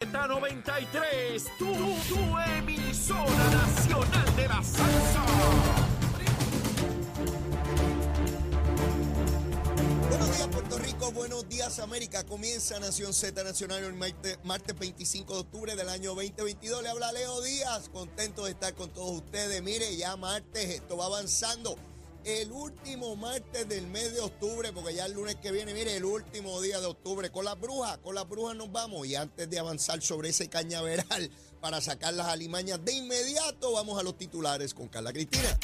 Z93, 0.00 1.58
tu, 1.58 1.66
tu 2.08 2.38
emisora 2.56 3.50
nacional 3.52 4.34
de 4.34 4.48
la 4.48 4.62
salsa. 4.62 5.24
Buenos 10.08 10.36
días 10.36 10.48
Puerto 10.48 10.78
Rico, 10.78 11.12
buenos 11.12 11.46
días 11.50 11.78
América. 11.80 12.24
Comienza 12.24 12.80
Nación 12.80 13.12
Z 13.12 13.44
Nacional 13.44 13.84
el 13.84 13.92
martes, 13.92 14.38
martes 14.42 14.78
25 14.78 15.34
de 15.34 15.40
octubre 15.40 15.76
del 15.76 15.90
año 15.90 16.14
2022. 16.14 16.82
Le 16.82 16.88
habla 16.88 17.12
Leo 17.12 17.42
Díaz, 17.42 17.90
contento 17.90 18.46
de 18.46 18.52
estar 18.52 18.74
con 18.74 18.88
todos 18.88 19.18
ustedes. 19.18 19.62
Mire, 19.62 19.94
ya 19.98 20.16
martes, 20.16 20.64
esto 20.64 20.96
va 20.96 21.04
avanzando. 21.04 21.76
El 22.24 22.52
último 22.52 23.16
martes 23.16 23.66
del 23.66 23.86
mes 23.86 24.12
de 24.12 24.20
octubre, 24.20 24.72
porque 24.72 24.94
ya 24.94 25.06
el 25.06 25.14
lunes 25.14 25.36
que 25.36 25.50
viene, 25.50 25.72
mire, 25.72 25.96
el 25.96 26.04
último 26.04 26.60
día 26.60 26.78
de 26.78 26.86
octubre. 26.86 27.30
Con 27.30 27.46
las 27.46 27.58
brujas, 27.58 27.96
con 27.98 28.14
las 28.14 28.28
brujas 28.28 28.54
nos 28.56 28.70
vamos. 28.70 29.06
Y 29.06 29.14
antes 29.14 29.48
de 29.48 29.58
avanzar 29.58 30.02
sobre 30.02 30.28
ese 30.28 30.48
cañaveral 30.48 31.30
para 31.60 31.80
sacar 31.80 32.12
las 32.12 32.26
alimañas 32.26 32.84
de 32.84 32.92
inmediato, 32.92 33.72
vamos 33.72 33.98
a 33.98 34.02
los 34.02 34.18
titulares 34.18 34.74
con 34.74 34.88
Carla 34.88 35.14
Cristina. 35.14 35.58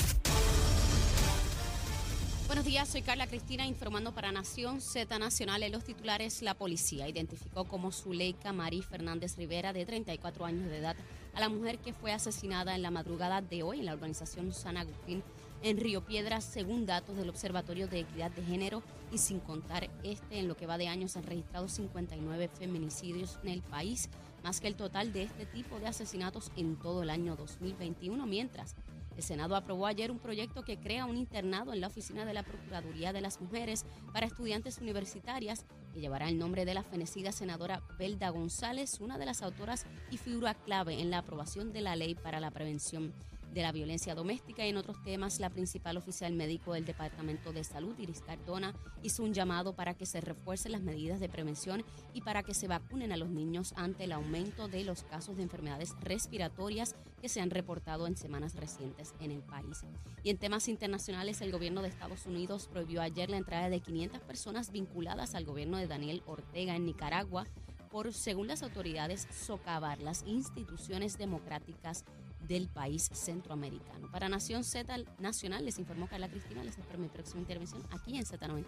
Buenos 2.47 2.65
días, 2.65 2.89
soy 2.89 3.03
Carla 3.03 3.27
Cristina 3.27 3.67
informando 3.67 4.15
para 4.15 4.33
Nación 4.33 4.81
Z 4.81 5.19
Nacional. 5.19 5.63
En 5.63 5.73
los 5.73 5.85
titulares, 5.85 6.41
la 6.41 6.55
policía 6.55 7.07
identificó 7.07 7.65
como 7.65 7.93
Zuleika 7.93 8.55
Marí 8.55 8.81
Fernández 8.81 9.37
Rivera, 9.37 9.75
de 9.75 9.85
34 9.85 10.45
años 10.47 10.71
de 10.71 10.79
edad, 10.79 10.97
a 11.35 11.41
la 11.41 11.51
mujer 11.51 11.79
que 11.79 11.93
fue 11.93 12.13
asesinada 12.13 12.75
en 12.75 12.83
la 12.83 12.91
madrugada 12.91 13.43
de 13.43 13.63
hoy 13.63 13.81
en 13.81 13.87
la 13.87 13.95
urbanización 13.95 14.55
San 14.55 14.79
Agustín 14.79 15.23
en 15.63 15.79
Río 15.79 16.05
Piedras, 16.05 16.45
según 16.45 16.87
datos 16.87 17.17
del 17.17 17.29
Observatorio 17.29 17.89
de 17.89 18.01
Equidad 18.01 18.31
de 18.31 18.43
Género, 18.43 18.83
y 19.13 19.19
sin 19.19 19.41
contar 19.41 19.89
este, 20.03 20.39
en 20.39 20.49
lo 20.49 20.57
que 20.57 20.67
va 20.67 20.79
de 20.79 20.89
años 20.89 21.17
han 21.17 21.25
registrado 21.25 21.69
59 21.69 22.49
feminicidios 22.49 23.39
en 23.43 23.51
el 23.51 23.63
país, 23.63 24.09
más 24.43 24.61
que 24.61 24.69
el 24.69 24.77
total 24.77 25.13
de 25.13 25.25
este 25.25 25.47
tipo 25.47 25.79
de 25.79 25.87
asesinatos 25.87 26.51
en 26.57 26.77
todo 26.77 27.03
el 27.03 27.11
año 27.11 27.37
2021, 27.37 28.27
mientras 28.27 28.77
el 29.17 29.23
Senado 29.23 29.57
aprobó 29.57 29.87
ayer 29.87 30.11
un 30.11 30.19
proyecto 30.19 30.63
que 30.63 30.79
crea 30.79 31.07
un 31.07 31.17
internado 31.17 31.73
en 31.73 31.81
la 31.81 31.87
oficina 31.87 32.27
de 32.27 32.35
la 32.35 32.43
Procuraduría 32.43 33.15
de 33.15 33.23
las 33.23 33.41
Mujeres 33.41 33.87
para 34.13 34.27
estudiantes 34.27 34.79
universitarias 34.79 35.65
que 35.95 36.01
llevará 36.01 36.29
el 36.29 36.39
nombre 36.39 36.67
de 36.67 36.75
la 36.75 36.83
fenecida 36.83 37.33
senadora 37.33 37.83
Belda 37.99 38.29
González, 38.29 39.01
una 39.01 39.17
de 39.17 39.25
las 39.25 39.41
autoras 39.43 39.87
y 40.11 40.19
figura 40.19 40.53
clave 40.53 41.01
en 41.01 41.11
la 41.11 41.19
aprobación 41.19 41.73
de 41.73 41.81
la 41.81 41.97
ley 41.97 42.15
para 42.15 42.41
la 42.41 42.51
prevención 42.51 43.15
de 43.53 43.63
la 43.63 43.73
violencia 43.73 44.15
doméstica 44.15 44.67
y 44.67 44.71
en 44.71 44.77
otros 44.77 45.03
temas, 45.03 45.41
la 45.41 45.51
principal 45.51 45.97
oficial 45.97 46.33
médico 46.35 46.75
del 46.75 46.85
Departamento 46.85 47.53
de 47.53 47.65
Salud, 47.65 47.99
Iris 47.99 48.21
Cardona, 48.21 48.75
hizo 49.03 49.23
un 49.23 49.33
llamado 49.33 49.75
para 49.75 49.95
que 49.95 50.07
se 50.07 50.21
refuercen 50.21 50.73
las 50.73 50.83
medidas 50.83 51.21
de 51.21 51.29
prevención 51.29 51.85
y 52.13 52.21
para 52.21 52.43
que 52.43 52.55
se 52.55 52.69
vacunen 52.69 53.13
a 53.13 53.17
los 53.17 53.29
niños 53.29 53.73
ante 53.77 54.05
el 54.05 54.13
aumento 54.13 54.69
de 54.69 54.85
los 54.85 55.05
casos 55.05 55.37
de 55.37 55.43
enfermedades 55.43 55.95
respiratorias 56.01 56.95
que 57.21 57.29
se 57.29 57.41
han 57.41 57.51
reportado 57.51 58.07
en 58.07 58.17
semanas 58.17 58.55
recientes 58.55 59.15
en 59.21 59.31
el 59.31 59.43
país. 59.43 59.85
Y 60.23 60.31
en 60.31 60.39
temas 60.39 60.69
internacionales, 60.69 61.41
el 61.41 61.53
gobierno 61.53 61.83
de 61.83 61.89
Estados 61.89 62.27
Unidos 62.27 62.69
prohibió 62.71 63.01
ayer 63.01 63.31
la 63.31 63.39
entrada 63.39 63.71
de 63.71 63.81
500 63.81 64.21
personas 64.21 64.71
vinculadas 64.71 65.35
al 65.35 65.45
gobierno 65.45 65.79
de 65.79 65.87
Daniel 65.87 66.23
Ortega 66.27 66.77
en 66.77 66.85
Nicaragua 66.85 67.47
por, 67.91 68.13
según 68.13 68.49
las 68.49 68.63
autoridades, 68.63 69.27
socavar 69.31 70.01
las 70.01 70.25
instituciones 70.27 71.17
democráticas 71.17 72.05
del 72.47 72.69
país 72.69 73.11
centroamericano. 73.13 74.11
Para 74.11 74.29
Nación 74.29 74.65
Z 74.65 74.99
Nacional 75.19 75.65
les 75.65 75.79
informó 75.79 76.09
Carla 76.09 76.29
Cristina. 76.29 76.63
Les 76.65 76.79
espero 76.79 76.99
mi 76.99 77.09
próxima 77.09 77.41
intervención 77.41 77.83
aquí 77.91 78.17
en 78.17 78.25
Z93. 78.25 78.63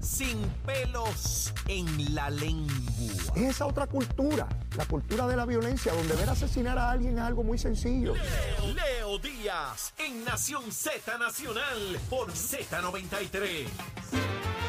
Sin 0.00 0.38
pelos 0.64 1.52
en 1.66 2.14
la 2.14 2.30
lengua. 2.30 2.74
Es 3.34 3.42
esa 3.42 3.66
otra 3.66 3.86
cultura, 3.86 4.48
la 4.76 4.86
cultura 4.86 5.26
de 5.26 5.36
la 5.36 5.46
violencia, 5.46 5.92
donde 5.92 6.14
ver 6.14 6.28
asesinar 6.28 6.78
a 6.78 6.90
alguien 6.90 7.16
es 7.18 7.24
algo 7.24 7.42
muy 7.42 7.58
sencillo. 7.58 8.14
Leo, 8.14 8.74
Leo 8.74 9.18
Díaz 9.18 9.94
en 9.98 10.24
Nación 10.24 10.70
Z 10.70 11.18
Nacional 11.18 11.98
por 12.08 12.30
Z93. 12.30 13.66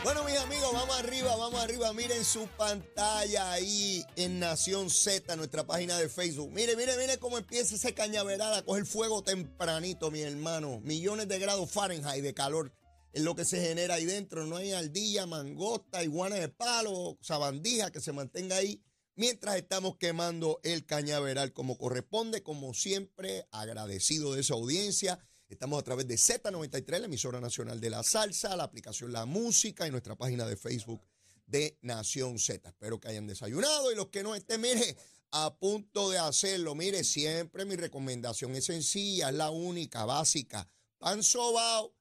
Bueno, 0.07 0.23
mis 0.23 0.37
amigos, 0.37 0.71
vamos 0.71 0.97
arriba, 0.99 1.35
vamos 1.35 1.59
arriba. 1.59 1.91
Miren 1.91 2.23
su 2.23 2.47
pantalla 2.57 3.51
ahí 3.51 4.05
en 4.15 4.39
Nación 4.39 4.89
Z, 4.89 5.35
nuestra 5.35 5.67
página 5.67 5.97
de 5.97 6.07
Facebook. 6.07 6.49
Mire, 6.53 6.77
mire, 6.77 6.95
mire 6.95 7.17
cómo 7.17 7.37
empieza 7.37 7.75
ese 7.75 7.93
cañaveral 7.93 8.53
a 8.53 8.61
coger 8.61 8.85
fuego 8.85 9.21
tempranito, 9.21 10.09
mi 10.09 10.21
hermano. 10.21 10.79
Millones 10.79 11.27
de 11.27 11.39
grados 11.39 11.69
Fahrenheit 11.69 12.23
de 12.23 12.33
calor 12.33 12.71
es 13.11 13.21
lo 13.21 13.35
que 13.35 13.43
se 13.43 13.59
genera 13.59 13.95
ahí 13.95 14.05
dentro. 14.05 14.45
No 14.45 14.55
hay 14.55 14.71
ardilla, 14.71 15.25
mangosta, 15.25 16.01
iguana 16.05 16.37
de 16.37 16.47
palo, 16.47 17.17
sabandija 17.19 17.91
que 17.91 17.99
se 17.99 18.13
mantenga 18.13 18.55
ahí 18.55 18.81
mientras 19.17 19.57
estamos 19.57 19.97
quemando 19.97 20.61
el 20.63 20.85
cañaveral 20.85 21.51
como 21.51 21.77
corresponde, 21.77 22.43
como 22.43 22.73
siempre, 22.73 23.45
agradecido 23.51 24.33
de 24.33 24.39
esa 24.39 24.53
audiencia. 24.53 25.19
Estamos 25.49 25.79
a 25.79 25.83
través 25.83 26.05
de 26.07 26.15
Z93, 26.15 26.99
la 26.99 27.05
emisora 27.05 27.39
nacional 27.39 27.79
de 27.79 27.89
la 27.89 28.03
salsa, 28.03 28.55
la 28.57 28.63
aplicación 28.63 29.13
La 29.13 29.25
Música 29.25 29.87
y 29.87 29.91
nuestra 29.91 30.17
página 30.17 30.45
de 30.45 30.57
Facebook 30.57 31.01
de 31.45 31.77
Nación 31.81 32.37
Z. 32.37 32.67
Espero 32.67 32.99
que 32.99 33.07
hayan 33.07 33.27
desayunado 33.27 33.89
y 33.89 33.95
los 33.95 34.07
que 34.07 34.23
no 34.23 34.35
estén, 34.35 34.59
mire, 34.59 34.97
a 35.31 35.57
punto 35.57 36.09
de 36.09 36.17
hacerlo. 36.17 36.75
Mire, 36.75 37.05
siempre 37.05 37.63
mi 37.63 37.77
recomendación 37.77 38.55
es 38.55 38.65
sencilla, 38.65 39.29
es 39.29 39.35
la 39.35 39.49
única, 39.49 40.03
básica. 40.03 40.67
Pan 40.97 41.23
sobao, 41.23 41.95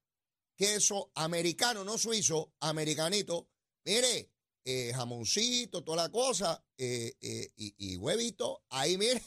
queso 0.56 1.12
americano, 1.14 1.84
no 1.84 1.98
suizo, 1.98 2.52
americanito. 2.58 3.48
Mire, 3.84 4.28
eh, 4.64 4.92
jamoncito, 4.92 5.84
toda 5.84 6.02
la 6.02 6.08
cosa, 6.10 6.64
eh, 6.76 7.14
eh, 7.20 7.52
y, 7.54 7.92
y 7.92 7.96
huevito. 7.96 8.64
Ahí, 8.70 8.98
mire, 8.98 9.22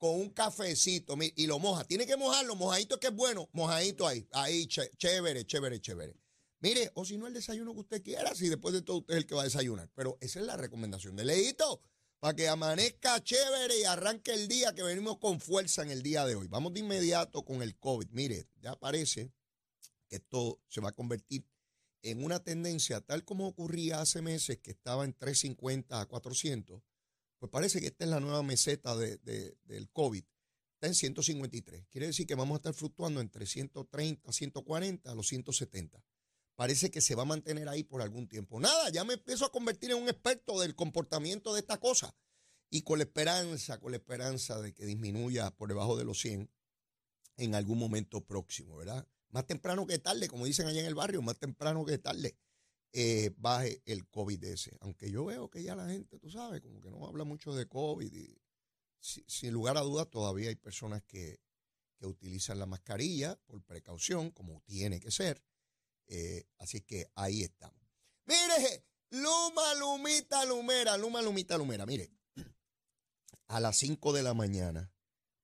con 0.00 0.18
un 0.18 0.30
cafecito 0.30 1.14
y 1.36 1.46
lo 1.46 1.58
moja. 1.58 1.84
Tiene 1.84 2.06
que 2.06 2.16
mojarlo, 2.16 2.56
mojadito 2.56 2.98
que 2.98 3.08
es 3.08 3.14
bueno, 3.14 3.50
mojadito 3.52 4.06
ahí, 4.06 4.26
ahí, 4.32 4.66
chévere, 4.66 5.44
chévere, 5.44 5.78
chévere. 5.78 6.16
Mire, 6.60 6.90
o 6.94 7.04
si 7.04 7.18
no 7.18 7.26
el 7.26 7.34
desayuno 7.34 7.74
que 7.74 7.80
usted 7.80 8.02
quiera, 8.02 8.34
si 8.34 8.48
después 8.48 8.72
de 8.72 8.80
todo 8.80 9.00
usted 9.00 9.12
es 9.12 9.18
el 9.18 9.26
que 9.26 9.34
va 9.34 9.42
a 9.42 9.44
desayunar. 9.44 9.90
Pero 9.94 10.16
esa 10.22 10.40
es 10.40 10.46
la 10.46 10.56
recomendación 10.56 11.16
de 11.16 11.26
Leito, 11.26 11.82
para 12.18 12.34
que 12.34 12.48
amanezca 12.48 13.22
chévere 13.22 13.78
y 13.78 13.84
arranque 13.84 14.32
el 14.32 14.48
día 14.48 14.74
que 14.74 14.82
venimos 14.82 15.18
con 15.18 15.38
fuerza 15.38 15.82
en 15.82 15.90
el 15.90 16.02
día 16.02 16.24
de 16.24 16.34
hoy. 16.34 16.48
Vamos 16.48 16.72
de 16.72 16.80
inmediato 16.80 17.44
con 17.44 17.60
el 17.62 17.76
COVID. 17.76 18.08
Mire, 18.12 18.48
ya 18.62 18.76
parece 18.76 19.30
que 20.08 20.16
esto 20.16 20.62
se 20.68 20.80
va 20.80 20.88
a 20.88 20.92
convertir 20.92 21.46
en 22.00 22.24
una 22.24 22.42
tendencia 22.42 23.02
tal 23.02 23.22
como 23.22 23.46
ocurría 23.46 24.00
hace 24.00 24.22
meses 24.22 24.60
que 24.60 24.70
estaba 24.70 25.04
en 25.04 25.12
350 25.12 26.00
a 26.00 26.06
400 26.06 26.80
pues 27.40 27.50
parece 27.50 27.80
que 27.80 27.86
esta 27.86 28.04
es 28.04 28.10
la 28.10 28.20
nueva 28.20 28.42
meseta 28.42 28.94
del 28.94 29.88
COVID. 29.92 30.22
Está 30.74 30.86
en 30.86 30.94
153. 30.94 31.86
Quiere 31.88 32.06
decir 32.06 32.26
que 32.26 32.34
vamos 32.34 32.56
a 32.56 32.58
estar 32.58 32.74
fluctuando 32.74 33.20
entre 33.20 33.46
130, 33.46 34.30
140 34.30 35.10
a 35.10 35.14
los 35.14 35.26
170. 35.26 36.04
Parece 36.54 36.90
que 36.90 37.00
se 37.00 37.14
va 37.14 37.22
a 37.22 37.26
mantener 37.26 37.66
ahí 37.70 37.82
por 37.82 38.02
algún 38.02 38.28
tiempo. 38.28 38.60
Nada, 38.60 38.90
ya 38.90 39.04
me 39.04 39.14
empiezo 39.14 39.46
a 39.46 39.52
convertir 39.52 39.90
en 39.90 39.96
un 39.96 40.08
experto 40.10 40.60
del 40.60 40.74
comportamiento 40.74 41.54
de 41.54 41.60
esta 41.60 41.80
cosa. 41.80 42.14
Y 42.68 42.82
con 42.82 42.98
la 42.98 43.04
esperanza, 43.04 43.80
con 43.80 43.92
la 43.92 43.96
esperanza 43.96 44.60
de 44.60 44.74
que 44.74 44.84
disminuya 44.84 45.50
por 45.50 45.70
debajo 45.70 45.96
de 45.96 46.04
los 46.04 46.20
100 46.20 46.50
en 47.38 47.54
algún 47.54 47.78
momento 47.78 48.22
próximo, 48.22 48.76
¿verdad? 48.76 49.08
Más 49.30 49.46
temprano 49.46 49.86
que 49.86 49.98
tarde, 49.98 50.28
como 50.28 50.44
dicen 50.44 50.66
allá 50.66 50.80
en 50.80 50.86
el 50.86 50.94
barrio, 50.94 51.22
más 51.22 51.38
temprano 51.38 51.86
que 51.86 51.96
tarde 51.96 52.36
eh, 52.92 53.30
baje 53.36 53.82
el 53.86 54.08
COVID 54.08 54.42
ese. 54.44 54.76
Aunque 54.80 55.10
yo 55.10 55.24
veo 55.24 55.48
que 55.48 55.62
ya 55.62 55.76
la 55.76 55.88
gente, 55.88 56.18
tú 56.18 56.30
sabes, 56.30 56.60
como 56.60 56.80
que 56.80 56.90
no 56.90 57.06
habla 57.06 57.24
mucho 57.24 57.54
de 57.54 57.66
COVID. 57.66 58.12
Y, 58.12 58.36
sin 59.00 59.52
lugar 59.52 59.76
a 59.76 59.80
dudas, 59.80 60.10
todavía 60.10 60.48
hay 60.48 60.56
personas 60.56 61.02
que, 61.04 61.40
que, 61.96 62.06
utilizan 62.06 62.58
la 62.58 62.66
mascarilla 62.66 63.36
por 63.46 63.62
precaución, 63.62 64.30
como 64.30 64.62
tiene 64.66 65.00
que 65.00 65.10
ser. 65.10 65.42
Eh, 66.08 66.44
así 66.58 66.80
que 66.80 67.10
ahí 67.14 67.42
estamos. 67.42 67.80
Mire, 68.26 68.84
Luma, 69.10 69.74
Lumita, 69.78 70.44
Lumera, 70.44 70.96
Luma, 70.96 71.22
Lumita, 71.22 71.56
Lumera. 71.56 71.86
Mire, 71.86 72.10
a 73.46 73.60
las 73.60 73.78
5 73.78 74.12
de 74.12 74.22
la 74.22 74.34
mañana, 74.34 74.92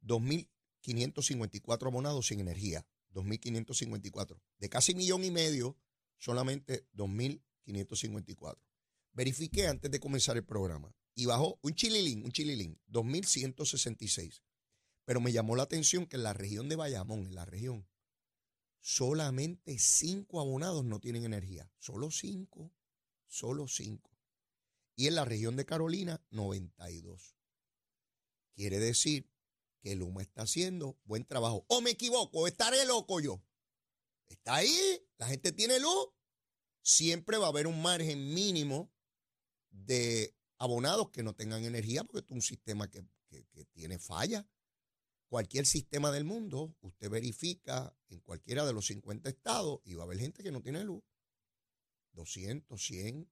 2.554 0.02 1.86
abonados 1.86 2.26
sin 2.26 2.40
energía. 2.40 2.86
2.554. 3.14 4.40
De 4.58 4.68
casi 4.68 4.94
millón 4.94 5.24
y 5.24 5.30
medio 5.30 5.76
solamente 6.18 6.88
2.554. 6.94 8.58
Verifiqué 9.12 9.66
antes 9.66 9.90
de 9.90 10.00
comenzar 10.00 10.36
el 10.36 10.44
programa 10.44 10.94
y 11.14 11.26
bajó 11.26 11.58
un 11.62 11.74
chililín, 11.74 12.24
un 12.24 12.32
chililín, 12.32 12.78
2.166. 12.88 14.42
Pero 15.04 15.20
me 15.20 15.32
llamó 15.32 15.56
la 15.56 15.62
atención 15.62 16.06
que 16.06 16.16
en 16.16 16.24
la 16.24 16.32
región 16.32 16.68
de 16.68 16.76
Bayamón, 16.76 17.26
en 17.26 17.34
la 17.34 17.44
región, 17.44 17.88
solamente 18.80 19.78
cinco 19.78 20.40
abonados 20.40 20.84
no 20.84 21.00
tienen 21.00 21.24
energía. 21.24 21.70
Solo 21.78 22.10
cinco, 22.10 22.72
solo 23.26 23.68
cinco. 23.68 24.10
Y 24.96 25.06
en 25.06 25.14
la 25.14 25.24
región 25.24 25.56
de 25.56 25.66
Carolina, 25.66 26.24
92. 26.30 27.36
Quiere 28.54 28.78
decir 28.78 29.30
que 29.80 29.94
Luma 29.94 30.22
está 30.22 30.42
haciendo 30.42 30.98
buen 31.04 31.24
trabajo. 31.24 31.64
O 31.68 31.80
me 31.80 31.90
equivoco, 31.90 32.46
estaré 32.46 32.84
loco 32.86 33.20
yo. 33.20 33.45
Está 34.28 34.56
ahí, 34.56 35.02
la 35.18 35.28
gente 35.28 35.52
tiene 35.52 35.78
luz. 35.80 36.08
Siempre 36.82 37.36
va 37.38 37.46
a 37.46 37.48
haber 37.50 37.66
un 37.66 37.82
margen 37.82 38.32
mínimo 38.32 38.92
de 39.70 40.34
abonados 40.58 41.10
que 41.10 41.22
no 41.22 41.34
tengan 41.34 41.64
energía 41.64 42.04
porque 42.04 42.20
es 42.26 42.30
un 42.30 42.42
sistema 42.42 42.90
que, 42.90 43.04
que- 43.28 43.44
tiene 43.72 43.98
falla. 43.98 44.46
Cualquier 45.28 45.66
sistema 45.66 46.10
del 46.12 46.24
mundo, 46.24 46.74
usted 46.80 47.10
verifica 47.10 47.94
en 48.08 48.20
cualquiera 48.20 48.64
de 48.64 48.72
los 48.72 48.86
50 48.86 49.28
estados 49.28 49.80
y 49.84 49.94
va 49.94 50.04
a 50.04 50.06
haber 50.06 50.18
gente 50.18 50.42
que 50.42 50.52
no 50.52 50.62
tiene 50.62 50.84
luz. 50.84 51.02
200, 52.12 52.80
100, 52.82 53.28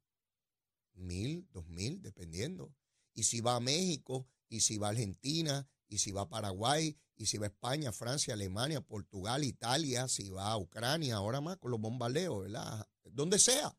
1000, 0.95 1.49
2000, 1.51 2.03
dependiendo. 2.03 2.75
Y 3.15 3.23
si 3.25 3.41
va 3.41 3.57
a 3.57 3.61
México, 3.61 4.29
y 4.49 4.61
si 4.61 4.77
va 4.77 4.89
a 4.89 4.91
Argentina, 4.91 5.69
y 5.89 5.99
si 5.99 6.13
va 6.13 6.23
a 6.23 6.29
Paraguay, 6.29 6.97
y 7.17 7.27
si 7.27 7.39
va 7.39 7.47
a 7.47 7.49
España, 7.49 7.93
Francia, 7.93 8.35
Alemania, 8.35 8.81
Portugal, 8.81 9.45
Italia, 9.45 10.09
si 10.09 10.31
va 10.31 10.51
a 10.51 10.59
Ucrania, 10.59 11.17
ahora 11.17 11.41
más 11.41 11.59
con 11.59 11.71
los 11.71 11.81
bombardeos, 11.81 12.43
¿verdad? 12.43 12.89
Donde 13.05 13.39
sea. 13.39 13.77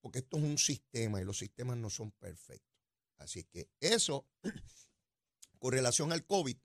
Porque 0.00 0.18
esto 0.18 0.36
es 0.36 0.42
un 0.42 0.58
sistema 0.58 1.20
y 1.20 1.24
los 1.24 1.38
sistemas 1.38 1.78
no 1.78 1.88
son 1.88 2.10
perfectos. 2.12 2.74
Así 3.16 3.44
que 3.44 3.70
eso, 3.80 4.26
con 5.58 5.72
relación 5.72 6.12
al 6.12 6.26
COVID. 6.26 6.56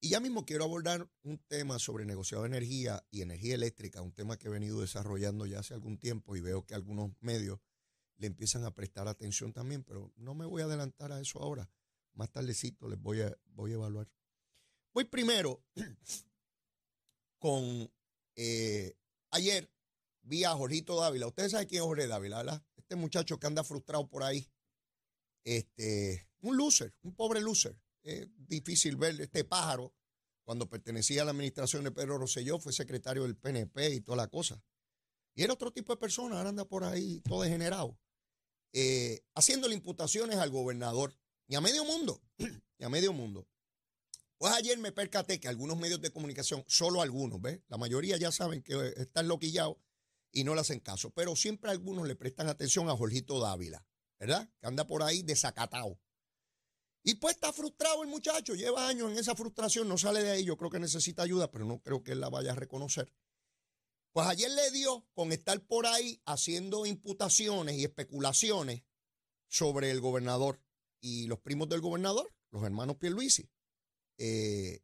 Y 0.00 0.08
ya 0.10 0.20
mismo 0.20 0.44
quiero 0.44 0.64
abordar 0.64 1.08
un 1.22 1.38
tema 1.38 1.78
sobre 1.78 2.04
negociado 2.04 2.42
de 2.42 2.48
energía 2.48 3.06
y 3.10 3.22
energía 3.22 3.54
eléctrica, 3.54 4.02
un 4.02 4.12
tema 4.12 4.36
que 4.36 4.48
he 4.48 4.50
venido 4.50 4.80
desarrollando 4.80 5.46
ya 5.46 5.60
hace 5.60 5.72
algún 5.72 5.98
tiempo 5.98 6.36
y 6.36 6.40
veo 6.40 6.66
que 6.66 6.74
algunos 6.74 7.12
medios 7.20 7.60
le 8.16 8.26
empiezan 8.26 8.64
a 8.64 8.74
prestar 8.74 9.08
atención 9.08 9.52
también, 9.52 9.82
pero 9.82 10.12
no 10.16 10.34
me 10.34 10.44
voy 10.44 10.62
a 10.62 10.66
adelantar 10.66 11.12
a 11.12 11.20
eso 11.20 11.40
ahora. 11.40 11.70
Más 12.14 12.30
tardecito 12.30 12.88
les 12.88 13.00
voy 13.00 13.20
a, 13.22 13.36
voy 13.46 13.72
a 13.72 13.74
evaluar. 13.74 14.08
Voy 14.92 15.04
primero 15.04 15.62
con 17.38 17.92
eh, 18.36 18.96
ayer 19.30 19.70
vi 20.22 20.44
a 20.44 20.52
Jorgito 20.52 21.00
Dávila. 21.00 21.26
Ustedes 21.26 21.52
saben 21.52 21.68
quién 21.68 21.82
es 21.82 21.86
Jorge 21.86 22.06
Dávila, 22.06 22.38
¿verdad? 22.38 22.64
Este 22.76 22.96
muchacho 22.96 23.38
que 23.38 23.46
anda 23.46 23.64
frustrado 23.64 24.08
por 24.08 24.22
ahí. 24.22 24.48
Este, 25.44 26.28
un 26.40 26.56
loser, 26.56 26.94
un 27.02 27.14
pobre 27.14 27.40
loser. 27.40 27.76
Es 28.02 28.28
difícil 28.36 28.96
ver 28.96 29.20
este 29.20 29.44
pájaro 29.44 29.94
cuando 30.44 30.68
pertenecía 30.68 31.22
a 31.22 31.24
la 31.24 31.30
administración 31.30 31.84
de 31.84 31.90
Pedro 31.90 32.18
Rosselló, 32.18 32.58
fue 32.58 32.72
secretario 32.72 33.22
del 33.22 33.36
PNP 33.36 33.94
y 33.94 34.00
toda 34.00 34.16
la 34.16 34.28
cosa. 34.28 34.62
Y 35.34 35.42
era 35.42 35.54
otro 35.54 35.72
tipo 35.72 35.92
de 35.92 35.98
persona, 35.98 36.36
ahora 36.36 36.50
anda 36.50 36.64
por 36.66 36.84
ahí 36.84 37.20
todo 37.20 37.42
degenerado. 37.42 37.98
Eh, 38.72 39.24
haciéndole 39.34 39.74
imputaciones 39.74 40.36
al 40.36 40.50
gobernador 40.50 41.14
y 41.46 41.54
a 41.54 41.60
medio 41.60 41.84
mundo, 41.84 42.22
y 42.78 42.84
a 42.84 42.88
medio 42.88 43.12
mundo. 43.12 43.46
Pues 44.38 44.52
ayer 44.54 44.78
me 44.78 44.92
percaté 44.92 45.40
que 45.40 45.48
algunos 45.48 45.78
medios 45.78 46.00
de 46.00 46.10
comunicación, 46.10 46.64
solo 46.66 47.02
algunos, 47.02 47.40
¿ves? 47.40 47.60
La 47.68 47.78
mayoría 47.78 48.16
ya 48.16 48.32
saben 48.32 48.62
que 48.62 48.92
están 48.96 49.28
loquillados 49.28 49.76
y 50.32 50.44
no 50.44 50.54
le 50.54 50.60
hacen 50.60 50.80
caso, 50.80 51.10
pero 51.10 51.36
siempre 51.36 51.70
algunos 51.70 52.06
le 52.06 52.16
prestan 52.16 52.48
atención 52.48 52.88
a 52.88 52.96
Jorgito 52.96 53.40
Dávila, 53.40 53.86
¿verdad? 54.18 54.50
Que 54.60 54.66
anda 54.66 54.86
por 54.86 55.02
ahí 55.02 55.22
desacatado. 55.22 56.00
Y 57.04 57.16
pues 57.16 57.34
está 57.36 57.52
frustrado 57.52 58.02
el 58.02 58.08
muchacho, 58.08 58.54
lleva 58.54 58.88
años 58.88 59.12
en 59.12 59.18
esa 59.18 59.36
frustración, 59.36 59.88
no 59.88 59.98
sale 59.98 60.22
de 60.22 60.30
ahí, 60.30 60.44
yo 60.44 60.56
creo 60.56 60.70
que 60.70 60.80
necesita 60.80 61.22
ayuda, 61.22 61.50
pero 61.50 61.66
no 61.66 61.80
creo 61.80 62.02
que 62.02 62.12
él 62.12 62.20
la 62.20 62.30
vaya 62.30 62.52
a 62.52 62.56
reconocer. 62.56 63.12
Pues 64.12 64.26
ayer 64.26 64.50
le 64.50 64.70
dio 64.70 65.06
con 65.12 65.32
estar 65.32 65.60
por 65.66 65.86
ahí 65.86 66.20
haciendo 66.24 66.86
imputaciones 66.86 67.76
y 67.76 67.84
especulaciones 67.84 68.84
sobre 69.48 69.90
el 69.90 70.00
gobernador 70.00 70.63
y 71.04 71.26
los 71.26 71.38
primos 71.38 71.68
del 71.68 71.82
gobernador, 71.82 72.32
los 72.50 72.64
hermanos 72.64 72.96
Pierluisi. 72.96 73.46
Eh, 74.16 74.80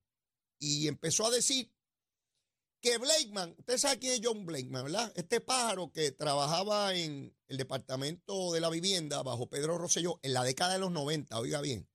y 0.59 0.87
empezó 0.87 1.25
a 1.25 1.31
decir 1.31 1.73
que 2.83 2.99
Blakeman, 2.99 3.55
usted 3.59 3.79
sabe 3.79 3.99
quién 3.99 4.13
es 4.13 4.21
John 4.23 4.45
Blakeman, 4.45 4.85
¿verdad? 4.85 5.11
Este 5.17 5.41
pájaro 5.41 5.91
que 5.93 6.13
trabajaba 6.13 6.95
en 6.95 7.35
el 7.49 7.57
Departamento 7.57 8.53
de 8.53 8.61
la 8.61 8.69
Vivienda 8.69 9.23
bajo 9.23 9.49
Pedro 9.49 9.79
Rosselló 9.79 10.21
en 10.23 10.35
la 10.35 10.45
década 10.45 10.75
de 10.75 10.81
los 10.81 10.91
90, 10.93 11.39
oiga 11.39 11.63
bien, 11.63 11.89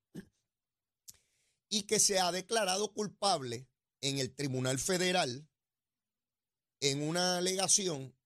y 1.70 1.84
que 1.84 2.00
se 2.00 2.20
ha 2.20 2.32
declarado 2.32 2.94
culpable 2.94 3.70
en 4.02 4.18
el 4.18 4.34
Tribunal 4.34 4.80
Federal 4.80 5.48
en 6.80 7.04
una 7.04 7.38
alegación 7.38 8.18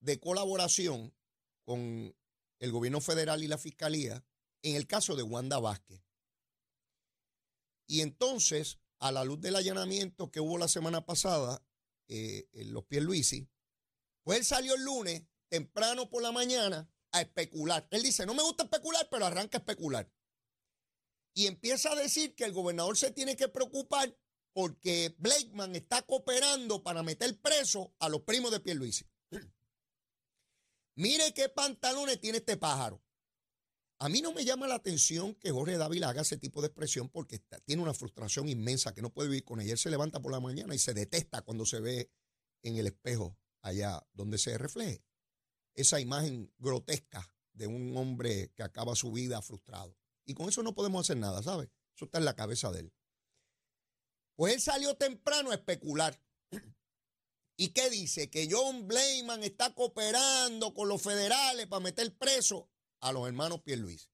de 0.00 0.18
colaboración 0.18 1.14
con 1.62 2.16
el 2.58 2.72
gobierno 2.72 3.02
federal 3.02 3.42
y 3.42 3.48
la 3.48 3.58
fiscalía 3.58 4.25
en 4.66 4.74
el 4.74 4.88
caso 4.88 5.14
de 5.14 5.22
Wanda 5.22 5.60
Vázquez. 5.60 6.02
Y 7.86 8.00
entonces, 8.00 8.80
a 8.98 9.12
la 9.12 9.24
luz 9.24 9.40
del 9.40 9.54
allanamiento 9.54 10.32
que 10.32 10.40
hubo 10.40 10.58
la 10.58 10.66
semana 10.66 11.06
pasada 11.06 11.64
eh, 12.08 12.48
en 12.52 12.72
los 12.72 12.84
Pierluisi, 12.84 13.48
pues 14.24 14.38
él 14.40 14.44
salió 14.44 14.74
el 14.74 14.82
lunes, 14.82 15.22
temprano 15.48 16.10
por 16.10 16.20
la 16.20 16.32
mañana, 16.32 16.90
a 17.12 17.20
especular. 17.20 17.86
Él 17.92 18.02
dice, 18.02 18.26
no 18.26 18.34
me 18.34 18.42
gusta 18.42 18.64
especular, 18.64 19.08
pero 19.08 19.24
arranca 19.24 19.58
a 19.58 19.60
especular. 19.60 20.12
Y 21.32 21.46
empieza 21.46 21.92
a 21.92 21.94
decir 21.94 22.34
que 22.34 22.44
el 22.44 22.52
gobernador 22.52 22.96
se 22.96 23.12
tiene 23.12 23.36
que 23.36 23.46
preocupar 23.46 24.18
porque 24.52 25.14
Blakeman 25.18 25.76
está 25.76 26.02
cooperando 26.02 26.82
para 26.82 27.04
meter 27.04 27.40
preso 27.40 27.94
a 28.00 28.08
los 28.08 28.22
primos 28.22 28.50
de 28.50 28.58
Pierluisi. 28.58 29.06
Mire 30.96 31.32
qué 31.34 31.48
pantalones 31.50 32.20
tiene 32.20 32.38
este 32.38 32.56
pájaro. 32.56 33.05
A 33.98 34.10
mí 34.10 34.20
no 34.20 34.32
me 34.32 34.44
llama 34.44 34.66
la 34.66 34.74
atención 34.74 35.34
que 35.36 35.50
Jorge 35.50 35.78
Dávila 35.78 36.10
haga 36.10 36.20
ese 36.20 36.36
tipo 36.36 36.60
de 36.60 36.66
expresión 36.66 37.08
porque 37.08 37.38
tiene 37.64 37.82
una 37.82 37.94
frustración 37.94 38.48
inmensa 38.48 38.92
que 38.92 39.00
no 39.00 39.12
puede 39.12 39.30
vivir 39.30 39.44
con 39.44 39.60
ella. 39.60 39.72
Él 39.72 39.78
se 39.78 39.90
levanta 39.90 40.20
por 40.20 40.32
la 40.32 40.40
mañana 40.40 40.74
y 40.74 40.78
se 40.78 40.92
detesta 40.92 41.42
cuando 41.42 41.64
se 41.64 41.80
ve 41.80 42.10
en 42.62 42.76
el 42.76 42.86
espejo 42.86 43.38
allá 43.62 44.06
donde 44.12 44.36
se 44.36 44.58
refleje 44.58 45.02
esa 45.74 46.00
imagen 46.00 46.52
grotesca 46.58 47.32
de 47.52 47.66
un 47.66 47.96
hombre 47.96 48.52
que 48.54 48.62
acaba 48.62 48.94
su 48.94 49.12
vida 49.12 49.40
frustrado. 49.40 49.96
Y 50.26 50.34
con 50.34 50.48
eso 50.48 50.62
no 50.62 50.74
podemos 50.74 51.06
hacer 51.06 51.16
nada, 51.16 51.42
¿sabe? 51.42 51.70
Eso 51.94 52.06
está 52.06 52.18
en 52.18 52.24
la 52.24 52.34
cabeza 52.34 52.70
de 52.72 52.80
él. 52.80 52.92
Pues 54.34 54.54
él 54.54 54.60
salió 54.60 54.94
temprano 54.96 55.50
a 55.50 55.54
especular. 55.54 56.20
¿Y 57.56 57.68
qué 57.68 57.88
dice? 57.88 58.28
Que 58.28 58.48
John 58.50 58.86
Blayman 58.86 59.42
está 59.42 59.74
cooperando 59.74 60.74
con 60.74 60.88
los 60.88 61.00
federales 61.00 61.66
para 61.66 61.80
meter 61.80 62.14
preso 62.16 62.68
a 63.00 63.12
los 63.12 63.26
hermanos 63.26 63.62
Pierluis. 63.62 64.08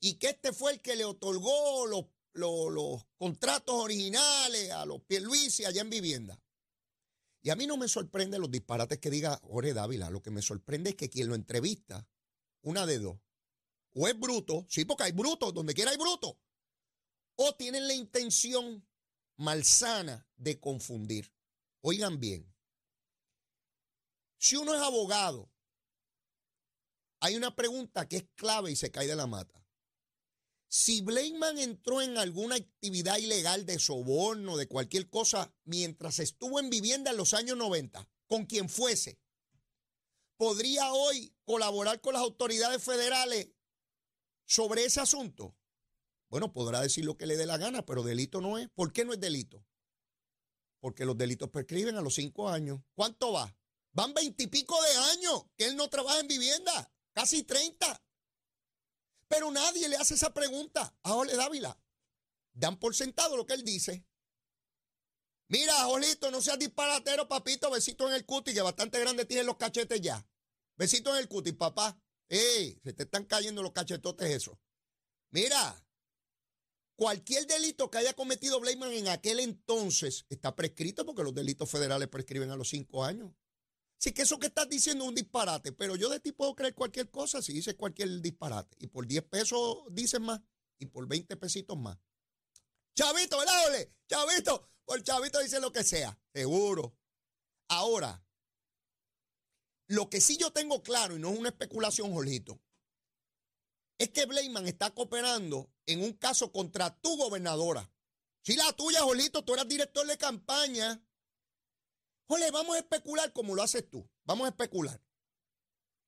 Y 0.00 0.14
que 0.14 0.28
este 0.30 0.52
fue 0.52 0.72
el 0.72 0.80
que 0.80 0.96
le 0.96 1.04
otorgó 1.04 1.86
los, 1.86 2.06
los- 2.34 3.04
contratos 3.16 3.74
originales 3.74 4.70
a 4.70 4.86
los 4.86 5.02
Pierluisi 5.02 5.64
allá 5.64 5.80
en 5.80 5.90
vivienda. 5.90 6.40
Y 7.42 7.50
a 7.50 7.56
mí 7.56 7.66
no 7.66 7.76
me 7.76 7.88
sorprende 7.88 8.38
los 8.38 8.50
disparates 8.50 8.98
que 8.98 9.10
diga 9.10 9.40
Jorge 9.42 9.72
Dávila. 9.74 10.10
Lo 10.10 10.22
que 10.22 10.30
me 10.30 10.42
sorprende 10.42 10.90
es 10.90 10.96
que 10.96 11.08
quien 11.10 11.28
lo 11.28 11.34
entrevista, 11.34 12.08
una 12.62 12.86
de 12.86 12.98
dos, 12.98 13.18
o 13.94 14.06
es 14.06 14.18
bruto, 14.18 14.66
sí, 14.68 14.84
porque 14.84 15.04
hay 15.04 15.12
brutos, 15.12 15.54
donde 15.54 15.74
quiera 15.74 15.90
hay 15.90 15.96
brutos, 15.96 16.36
o 17.36 17.54
tienen 17.54 17.86
la 17.88 17.94
intención 17.94 18.86
malsana 19.36 20.28
de 20.36 20.60
confundir. 20.60 21.32
Oigan 21.80 22.20
bien, 22.20 22.52
si 24.36 24.56
uno 24.56 24.74
es 24.74 24.80
abogado, 24.80 25.50
hay 27.20 27.36
una 27.36 27.54
pregunta 27.54 28.08
que 28.08 28.18
es 28.18 28.26
clave 28.34 28.70
y 28.70 28.76
se 28.76 28.90
cae 28.90 29.06
de 29.06 29.16
la 29.16 29.26
mata. 29.26 29.58
Si 30.70 31.00
Blakeman 31.00 31.58
entró 31.58 32.02
en 32.02 32.18
alguna 32.18 32.56
actividad 32.56 33.16
ilegal 33.16 33.64
de 33.64 33.78
soborno, 33.78 34.56
de 34.56 34.68
cualquier 34.68 35.08
cosa, 35.08 35.54
mientras 35.64 36.18
estuvo 36.18 36.60
en 36.60 36.68
vivienda 36.68 37.10
en 37.10 37.16
los 37.16 37.32
años 37.32 37.56
90, 37.56 38.06
con 38.26 38.44
quien 38.44 38.68
fuese, 38.68 39.18
¿podría 40.36 40.92
hoy 40.92 41.34
colaborar 41.44 42.02
con 42.02 42.12
las 42.12 42.22
autoridades 42.22 42.82
federales 42.82 43.48
sobre 44.44 44.84
ese 44.84 45.00
asunto? 45.00 45.56
Bueno, 46.28 46.52
podrá 46.52 46.82
decir 46.82 47.06
lo 47.06 47.16
que 47.16 47.26
le 47.26 47.38
dé 47.38 47.46
la 47.46 47.56
gana, 47.56 47.86
pero 47.86 48.02
delito 48.02 48.42
no 48.42 48.58
es. 48.58 48.68
¿Por 48.68 48.92
qué 48.92 49.06
no 49.06 49.14
es 49.14 49.20
delito? 49.20 49.64
Porque 50.80 51.06
los 51.06 51.16
delitos 51.16 51.48
prescriben 51.48 51.96
a 51.96 52.02
los 52.02 52.14
cinco 52.14 52.50
años. 52.50 52.80
¿Cuánto 52.94 53.32
va? 53.32 53.56
Van 53.92 54.12
veintipico 54.12 54.76
de 54.82 54.96
años 55.12 55.44
que 55.56 55.64
él 55.64 55.76
no 55.76 55.88
trabaja 55.88 56.20
en 56.20 56.28
vivienda, 56.28 56.92
casi 57.18 57.42
treinta. 57.42 58.00
Pero 59.26 59.50
nadie 59.50 59.88
le 59.88 59.96
hace 59.96 60.14
esa 60.14 60.32
pregunta 60.32 60.96
a 61.02 61.10
Jorge 61.10 61.34
Dávila. 61.34 61.76
Dan 62.52 62.78
por 62.78 62.94
sentado 62.94 63.36
lo 63.36 63.44
que 63.44 63.54
él 63.54 63.64
dice. 63.64 64.06
Mira, 65.48 65.74
Jolito, 65.84 66.30
no 66.30 66.40
seas 66.40 66.60
disparatero, 66.60 67.28
papito. 67.28 67.72
Besito 67.72 68.06
en 68.08 68.14
el 68.14 68.24
cutis, 68.24 68.54
que 68.54 68.62
bastante 68.62 69.00
grande 69.00 69.24
tienen 69.24 69.46
los 69.46 69.56
cachetes 69.56 70.00
ya. 70.00 70.24
Besito 70.76 71.10
en 71.10 71.16
el 71.16 71.28
cutis, 71.28 71.54
papá. 71.54 72.00
¡Ey! 72.28 72.78
Se 72.84 72.92
te 72.92 73.02
están 73.02 73.24
cayendo 73.24 73.64
los 73.64 73.72
cachetotes 73.72 74.30
eso. 74.30 74.60
Mira, 75.30 75.84
cualquier 76.94 77.48
delito 77.48 77.90
que 77.90 77.98
haya 77.98 78.14
cometido 78.14 78.60
Blayman 78.60 78.92
en 78.92 79.08
aquel 79.08 79.40
entonces 79.40 80.24
está 80.28 80.54
prescrito 80.54 81.04
porque 81.04 81.24
los 81.24 81.34
delitos 81.34 81.68
federales 81.68 82.06
prescriben 82.06 82.52
a 82.52 82.56
los 82.56 82.68
cinco 82.68 83.04
años. 83.04 83.32
Así 83.98 84.12
que 84.12 84.22
eso 84.22 84.38
que 84.38 84.46
estás 84.46 84.68
diciendo 84.68 85.04
es 85.04 85.08
un 85.08 85.14
disparate, 85.14 85.72
pero 85.72 85.96
yo 85.96 86.08
de 86.08 86.20
ti 86.20 86.30
puedo 86.32 86.54
creer 86.54 86.74
cualquier 86.74 87.10
cosa 87.10 87.42
si 87.42 87.52
dices 87.52 87.74
cualquier 87.74 88.20
disparate. 88.20 88.76
Y 88.80 88.86
por 88.86 89.06
10 89.06 89.24
pesos 89.24 89.78
dices 89.90 90.20
más 90.20 90.40
y 90.78 90.86
por 90.86 91.06
20 91.08 91.36
pesitos 91.36 91.76
más. 91.76 91.98
Chavito, 92.94 93.38
¿verdad, 93.38 93.66
Ole? 93.66 93.92
Chavito, 94.08 94.70
por 94.84 95.02
chavito 95.02 95.40
dice 95.40 95.60
lo 95.60 95.72
que 95.72 95.82
sea, 95.82 96.18
seguro. 96.32 96.96
Ahora, 97.68 98.24
lo 99.88 100.08
que 100.08 100.20
sí 100.20 100.36
yo 100.36 100.52
tengo 100.52 100.82
claro, 100.82 101.16
y 101.16 101.20
no 101.20 101.32
es 101.32 101.38
una 101.38 101.48
especulación, 101.48 102.12
Jorgito, 102.12 102.60
es 103.98 104.10
que 104.10 104.26
Blayman 104.26 104.66
está 104.66 104.94
cooperando 104.94 105.72
en 105.86 106.02
un 106.02 106.12
caso 106.12 106.52
contra 106.52 106.96
tu 107.00 107.16
gobernadora. 107.16 107.90
Si 108.42 108.54
la 108.54 108.72
tuya, 108.72 109.00
Jolito, 109.00 109.44
tú 109.44 109.54
eras 109.54 109.66
director 109.66 110.06
de 110.06 110.16
campaña. 110.16 111.02
Jole, 112.28 112.50
vamos 112.50 112.76
a 112.76 112.80
especular 112.80 113.32
como 113.32 113.54
lo 113.54 113.62
haces 113.62 113.88
tú. 113.88 114.08
Vamos 114.24 114.44
a 114.46 114.50
especular. 114.50 115.02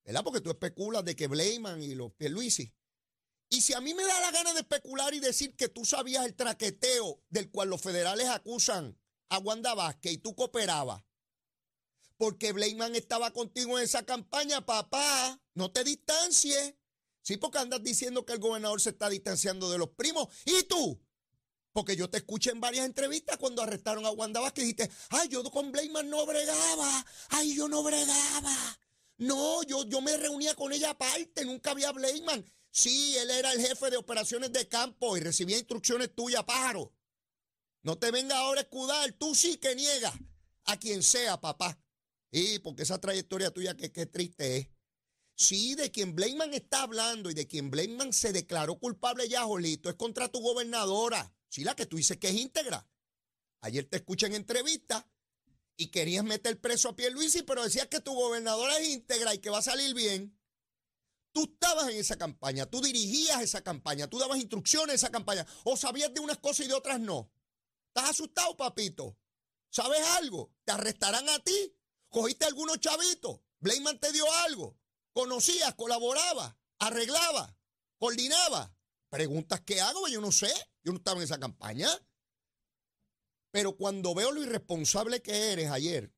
¿Verdad? 0.05 0.23
Porque 0.23 0.41
tú 0.41 0.51
especulas 0.51 1.03
de 1.03 1.15
que 1.15 1.27
Blayman 1.27 1.81
y 1.81 1.95
los 1.95 2.13
Pierluisi. 2.13 2.73
Y 3.49 3.61
si 3.61 3.73
a 3.73 3.81
mí 3.81 3.93
me 3.93 4.03
da 4.03 4.21
la 4.21 4.31
gana 4.31 4.53
de 4.53 4.61
especular 4.61 5.13
y 5.13 5.19
decir 5.19 5.55
que 5.55 5.67
tú 5.67 5.83
sabías 5.83 6.25
el 6.25 6.35
traqueteo 6.35 7.21
del 7.29 7.51
cual 7.51 7.69
los 7.69 7.81
federales 7.81 8.27
acusan 8.29 8.97
a 9.29 9.39
Wanda 9.39 9.73
Vázquez 9.73 10.13
y 10.13 10.17
tú 10.19 10.35
cooperabas, 10.35 11.03
porque 12.17 12.53
Blayman 12.53 12.95
estaba 12.95 13.31
contigo 13.31 13.77
en 13.77 13.83
esa 13.83 14.05
campaña, 14.05 14.65
papá, 14.65 15.41
no 15.55 15.71
te 15.71 15.83
distancies. 15.83 16.75
Sí, 17.23 17.37
porque 17.37 17.57
andas 17.57 17.83
diciendo 17.83 18.25
que 18.25 18.33
el 18.33 18.39
gobernador 18.39 18.79
se 18.79 18.91
está 18.91 19.09
distanciando 19.09 19.69
de 19.71 19.79
los 19.79 19.89
primos. 19.89 20.27
¿Y 20.45 20.63
tú? 20.63 21.01
Porque 21.73 21.95
yo 21.95 22.09
te 22.09 22.17
escuché 22.17 22.51
en 22.51 22.59
varias 22.59 22.85
entrevistas 22.85 23.37
cuando 23.37 23.61
arrestaron 23.61 24.05
a 24.05 24.11
Wanda 24.11 24.39
Vázquez 24.41 24.63
dijiste, 24.63 24.91
ay, 25.09 25.29
yo 25.29 25.43
con 25.43 25.71
Blayman 25.71 26.09
no 26.09 26.25
bregaba, 26.25 27.05
ay, 27.29 27.55
yo 27.55 27.67
no 27.67 27.81
bregaba. 27.83 28.55
No, 29.17 29.63
yo, 29.63 29.85
yo 29.85 30.01
me 30.01 30.17
reunía 30.17 30.55
con 30.55 30.73
ella 30.73 30.89
aparte, 30.91 31.45
nunca 31.45 31.71
había 31.71 31.91
Blayman. 31.91 32.43
Sí, 32.71 33.15
él 33.17 33.29
era 33.29 33.51
el 33.51 33.61
jefe 33.61 33.89
de 33.89 33.97
operaciones 33.97 34.51
de 34.51 34.67
campo 34.67 35.15
y 35.15 35.19
recibía 35.19 35.57
instrucciones 35.57 36.15
tuyas, 36.15 36.43
pájaro. 36.43 36.93
No 37.83 37.97
te 37.97 38.11
venga 38.11 38.37
ahora 38.37 38.61
a 38.61 38.63
escudar, 38.63 39.11
tú 39.13 39.35
sí 39.35 39.57
que 39.57 39.75
niegas 39.75 40.13
a 40.65 40.77
quien 40.77 41.03
sea, 41.03 41.39
papá. 41.39 41.79
Y 42.31 42.59
porque 42.59 42.83
esa 42.83 42.99
trayectoria 42.99 43.51
tuya, 43.51 43.75
que, 43.75 43.89
triste 44.05 44.57
es. 44.57 44.67
Sí, 45.35 45.75
de 45.75 45.91
quien 45.91 46.15
Blakeman 46.15 46.53
está 46.53 46.83
hablando 46.83 47.29
y 47.29 47.33
de 47.33 47.47
quien 47.47 47.71
Blakeman 47.71 48.13
se 48.13 48.31
declaró 48.31 48.77
culpable 48.77 49.27
ya, 49.27 49.43
Jolito, 49.43 49.89
es 49.89 49.95
contra 49.95 50.29
tu 50.29 50.39
gobernadora. 50.39 51.33
Sí, 51.51 51.65
la 51.65 51.75
que 51.75 51.85
tú 51.85 51.97
dices 51.97 52.17
que 52.17 52.29
es 52.29 52.35
íntegra. 52.35 52.87
Ayer 53.59 53.83
te 53.83 53.97
escuché 53.97 54.27
en 54.27 54.35
entrevista 54.35 55.05
y 55.75 55.87
querías 55.91 56.23
meter 56.23 56.61
preso 56.61 56.87
a 56.87 56.95
Pierluisi, 56.95 57.43
pero 57.43 57.61
decías 57.61 57.87
que 57.87 57.99
tu 57.99 58.13
gobernadora 58.13 58.77
es 58.77 58.87
íntegra 58.87 59.35
y 59.35 59.39
que 59.39 59.49
va 59.49 59.57
a 59.57 59.61
salir 59.61 59.93
bien. 59.93 60.39
Tú 61.33 61.43
estabas 61.43 61.89
en 61.89 61.97
esa 61.97 62.17
campaña, 62.17 62.67
tú 62.67 62.81
dirigías 62.81 63.41
esa 63.41 63.61
campaña, 63.61 64.07
tú 64.07 64.17
dabas 64.17 64.37
instrucciones 64.37 64.93
a 64.93 64.95
esa 64.95 65.11
campaña, 65.11 65.45
o 65.65 65.75
sabías 65.75 66.13
de 66.13 66.21
unas 66.21 66.37
cosas 66.37 66.67
y 66.67 66.69
de 66.69 66.73
otras 66.73 67.01
no. 67.01 67.33
¿Estás 67.87 68.11
asustado, 68.11 68.55
papito? 68.55 69.17
¿Sabes 69.69 70.01
algo? 70.11 70.53
¿Te 70.63 70.71
arrestarán 70.71 71.27
a 71.27 71.39
ti? 71.39 71.75
¿Cogiste 72.07 72.45
algunos 72.45 72.79
chavitos? 72.79 73.41
¿Blayman 73.59 73.99
te 73.99 74.13
dio 74.13 74.25
algo? 74.45 74.79
¿Conocías, 75.11 75.75
colaboraba, 75.75 76.57
arreglaba, 76.79 77.57
coordinaba? 77.97 78.73
Preguntas 79.11 79.59
que 79.59 79.81
hago, 79.81 80.07
yo 80.07 80.21
no 80.21 80.31
sé. 80.31 80.51
Yo 80.83 80.93
no 80.93 80.97
estaba 80.97 81.17
en 81.17 81.25
esa 81.25 81.37
campaña. 81.37 81.89
Pero 83.51 83.75
cuando 83.75 84.15
veo 84.15 84.31
lo 84.31 84.41
irresponsable 84.41 85.21
que 85.21 85.51
eres 85.51 85.69
ayer, 85.69 86.13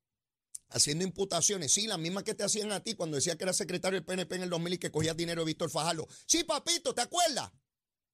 haciendo 0.70 1.04
imputaciones, 1.04 1.72
sí, 1.72 1.88
las 1.88 1.98
mismas 1.98 2.24
que 2.24 2.36
te 2.36 2.44
hacían 2.44 2.72
a 2.72 2.84
ti 2.84 2.94
cuando 2.94 3.16
decía 3.16 3.36
que 3.36 3.46
era 3.46 3.54
secretario 3.54 3.98
del 3.98 4.06
PNP 4.06 4.36
en 4.36 4.44
el 4.44 4.50
2000 4.52 4.74
y 4.74 4.78
que 4.78 4.92
cogías 4.92 5.18
dinero 5.18 5.42
de 5.42 5.48
Víctor 5.48 5.72
Fajardo. 5.72 6.08
Sí, 6.28 6.44
papito, 6.44 6.94
¿te 6.94 7.02
acuerdas? 7.02 7.52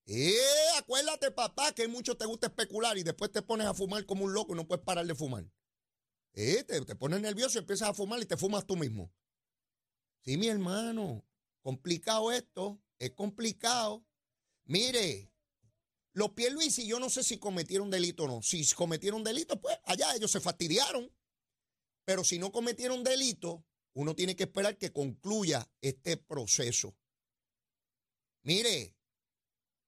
Eh, 0.06 0.34
acuérdate, 0.78 1.32
papá, 1.32 1.74
que 1.74 1.90
mucho 1.90 2.16
te 2.16 2.26
gusta 2.26 2.48
especular 2.48 2.98
y 2.98 3.04
después 3.04 3.34
te 3.34 3.42
pones 3.42 3.68
a 3.68 3.74
fumar 3.74 4.06
como 4.06 4.24
un 4.24 4.34
loco 4.34 4.54
y 4.54 4.56
no 4.56 4.66
puedes 4.66 4.84
parar 4.86 5.06
de 5.06 5.14
fumar. 5.14 5.46
Eh, 6.32 6.64
te, 6.64 6.80
te 6.86 6.96
pones 6.96 7.20
nervioso 7.20 7.58
y 7.58 7.62
empiezas 7.62 7.90
a 7.90 7.94
fumar 7.94 8.22
y 8.22 8.26
te 8.26 8.38
fumas 8.38 8.66
tú 8.66 8.78
mismo. 8.78 9.12
Sí, 10.24 10.38
mi 10.38 10.48
hermano, 10.48 11.26
complicado 11.62 12.32
esto, 12.32 12.82
es 12.98 13.12
complicado. 13.12 14.06
Mire, 14.70 15.34
los 16.14 16.30
y 16.78 16.88
yo 16.88 17.00
no 17.00 17.10
sé 17.10 17.24
si 17.24 17.40
cometieron 17.40 17.90
delito 17.90 18.26
o 18.26 18.28
no. 18.28 18.44
Si 18.44 18.64
cometieron 18.76 19.24
delito, 19.24 19.60
pues 19.60 19.76
allá 19.86 20.16
ellos 20.16 20.30
se 20.30 20.40
fastidiaron. 20.40 21.12
Pero 22.06 22.24
si 22.24 22.38
no 22.38 22.52
cometieron 22.52 23.04
delito, 23.04 23.66
uno 23.94 24.14
tiene 24.14 24.36
que 24.36 24.44
esperar 24.44 24.78
que 24.78 24.94
concluya 24.94 25.68
este 25.82 26.18
proceso. 26.18 26.96
Mire, 28.44 28.96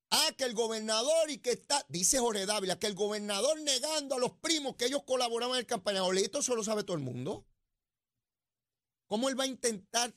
ah, 0.09 0.31
que 0.35 0.45
el 0.45 0.55
gobernador 0.55 1.29
y 1.29 1.37
que 1.37 1.51
está, 1.51 1.85
dice 1.87 2.17
Jorge 2.17 2.47
Dávila, 2.47 2.79
que 2.79 2.87
el 2.87 2.95
gobernador 2.95 3.61
negando 3.61 4.15
a 4.15 4.19
los 4.19 4.31
primos 4.39 4.77
que 4.77 4.85
ellos 4.85 5.03
colaboraban 5.03 5.57
en 5.57 5.59
el 5.59 5.67
campaña. 5.67 6.01
Esto 6.17 6.39
eso 6.39 6.55
lo 6.55 6.63
sabe 6.63 6.83
todo 6.83 6.97
el 6.97 7.03
mundo. 7.03 7.45
¿Cómo 9.05 9.29
él 9.29 9.39
va 9.39 9.43
a 9.43 9.47
intentar 9.47 10.11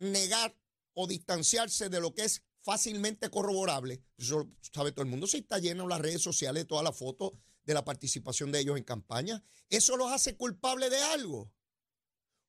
negar 0.00 0.58
o 0.94 1.06
distanciarse 1.06 1.88
de 1.88 2.00
lo 2.00 2.14
que 2.16 2.24
es 2.24 2.42
fácilmente 2.68 3.30
corroborable? 3.30 4.04
Eso 4.18 4.46
sabe 4.60 4.92
todo 4.92 5.02
el 5.02 5.10
mundo. 5.10 5.26
Si 5.26 5.38
está 5.38 5.58
lleno 5.58 5.88
las 5.88 6.02
redes 6.02 6.20
sociales 6.20 6.64
de 6.64 6.66
todas 6.66 6.84
las 6.84 6.94
fotos 6.94 7.32
de 7.64 7.72
la 7.72 7.82
participación 7.82 8.52
de 8.52 8.60
ellos 8.60 8.76
en 8.76 8.84
campaña. 8.84 9.42
¿Eso 9.70 9.96
los 9.96 10.12
hace 10.12 10.36
culpable 10.36 10.90
de 10.90 11.00
algo? 11.00 11.50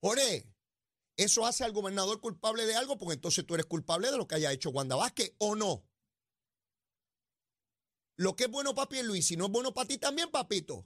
Jorge, 0.02 0.54
¿eso 1.16 1.46
hace 1.46 1.64
al 1.64 1.72
gobernador 1.72 2.20
culpable 2.20 2.66
de 2.66 2.76
algo? 2.76 2.98
Porque 2.98 3.14
entonces 3.14 3.46
tú 3.46 3.54
eres 3.54 3.66
culpable 3.66 4.12
de 4.12 4.18
lo 4.18 4.28
que 4.28 4.36
haya 4.36 4.52
hecho 4.52 4.72
Wanda 4.72 4.98
Vázquez 4.98 5.36
o 5.38 5.56
no. 5.56 5.86
Lo 8.18 8.36
que 8.36 8.46
es 8.46 8.52
bueno 8.52 8.76
para 8.76 9.02
Luis, 9.04 9.28
si 9.28 9.38
no 9.38 9.46
es 9.46 9.52
bueno 9.52 9.74
para 9.74 9.88
ti 9.88 9.98
también, 9.98 10.32
papito. 10.32 10.86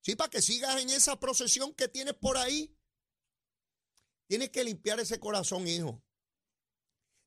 Sí, 0.00 0.16
para 0.16 0.30
que 0.30 0.40
sigas 0.40 0.80
en 0.80 0.88
esa 0.88 1.20
procesión 1.20 1.74
que 1.74 1.88
tienes 1.88 2.14
por 2.14 2.38
ahí. 2.38 2.74
Tienes 4.26 4.48
que 4.48 4.64
limpiar 4.64 5.00
ese 5.00 5.20
corazón, 5.20 5.68
hijo. 5.68 6.02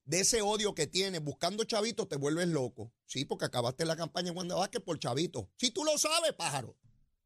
De 0.08 0.22
ese 0.22 0.42
odio 0.42 0.74
que 0.74 0.88
tienes, 0.88 1.22
buscando 1.22 1.66
chavitos, 1.66 2.08
te 2.08 2.16
vuelves 2.16 2.48
loco. 2.48 2.94
Sí, 3.06 3.26
porque 3.26 3.44
acabaste 3.44 3.84
la 3.84 3.98
campaña 3.98 4.30
en 4.30 4.38
Wanda 4.38 4.56
Vázquez 4.56 4.82
por 4.82 4.98
chavitos. 4.98 5.48
Sí, 5.58 5.70
tú 5.70 5.84
lo 5.84 5.98
sabes, 5.98 6.32
pájaro. 6.32 6.78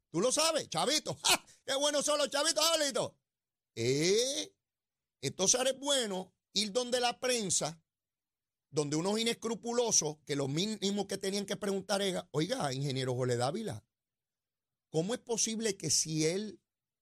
Tú 0.09 0.19
lo 0.19 0.31
sabes, 0.31 0.67
chavito. 0.67 1.15
¡Qué 1.63 1.75
buenos 1.75 2.03
son 2.03 2.17
los 2.17 2.31
chavitos, 2.31 2.65
Jablito! 2.65 3.15
Eh, 3.75 4.51
entonces 5.21 5.61
eres 5.61 5.77
bueno 5.77 6.33
ir 6.53 6.71
donde 6.71 7.00
la 7.00 7.19
prensa, 7.19 7.79
donde 8.71 8.95
unos 8.95 9.19
inescrupulosos, 9.19 10.17
que 10.25 10.35
lo 10.35 10.47
mínimo 10.47 11.07
que 11.07 11.19
tenían 11.19 11.45
que 11.45 11.57
preguntar 11.57 12.01
era, 12.01 12.27
oiga, 12.31 12.73
ingeniero 12.73 13.13
Jole 13.13 13.38
Dávila, 13.38 13.85
¿cómo 14.89 15.13
es 15.13 15.19
posible 15.19 15.77
que 15.77 15.91
si 15.91 16.25
él 16.25 16.59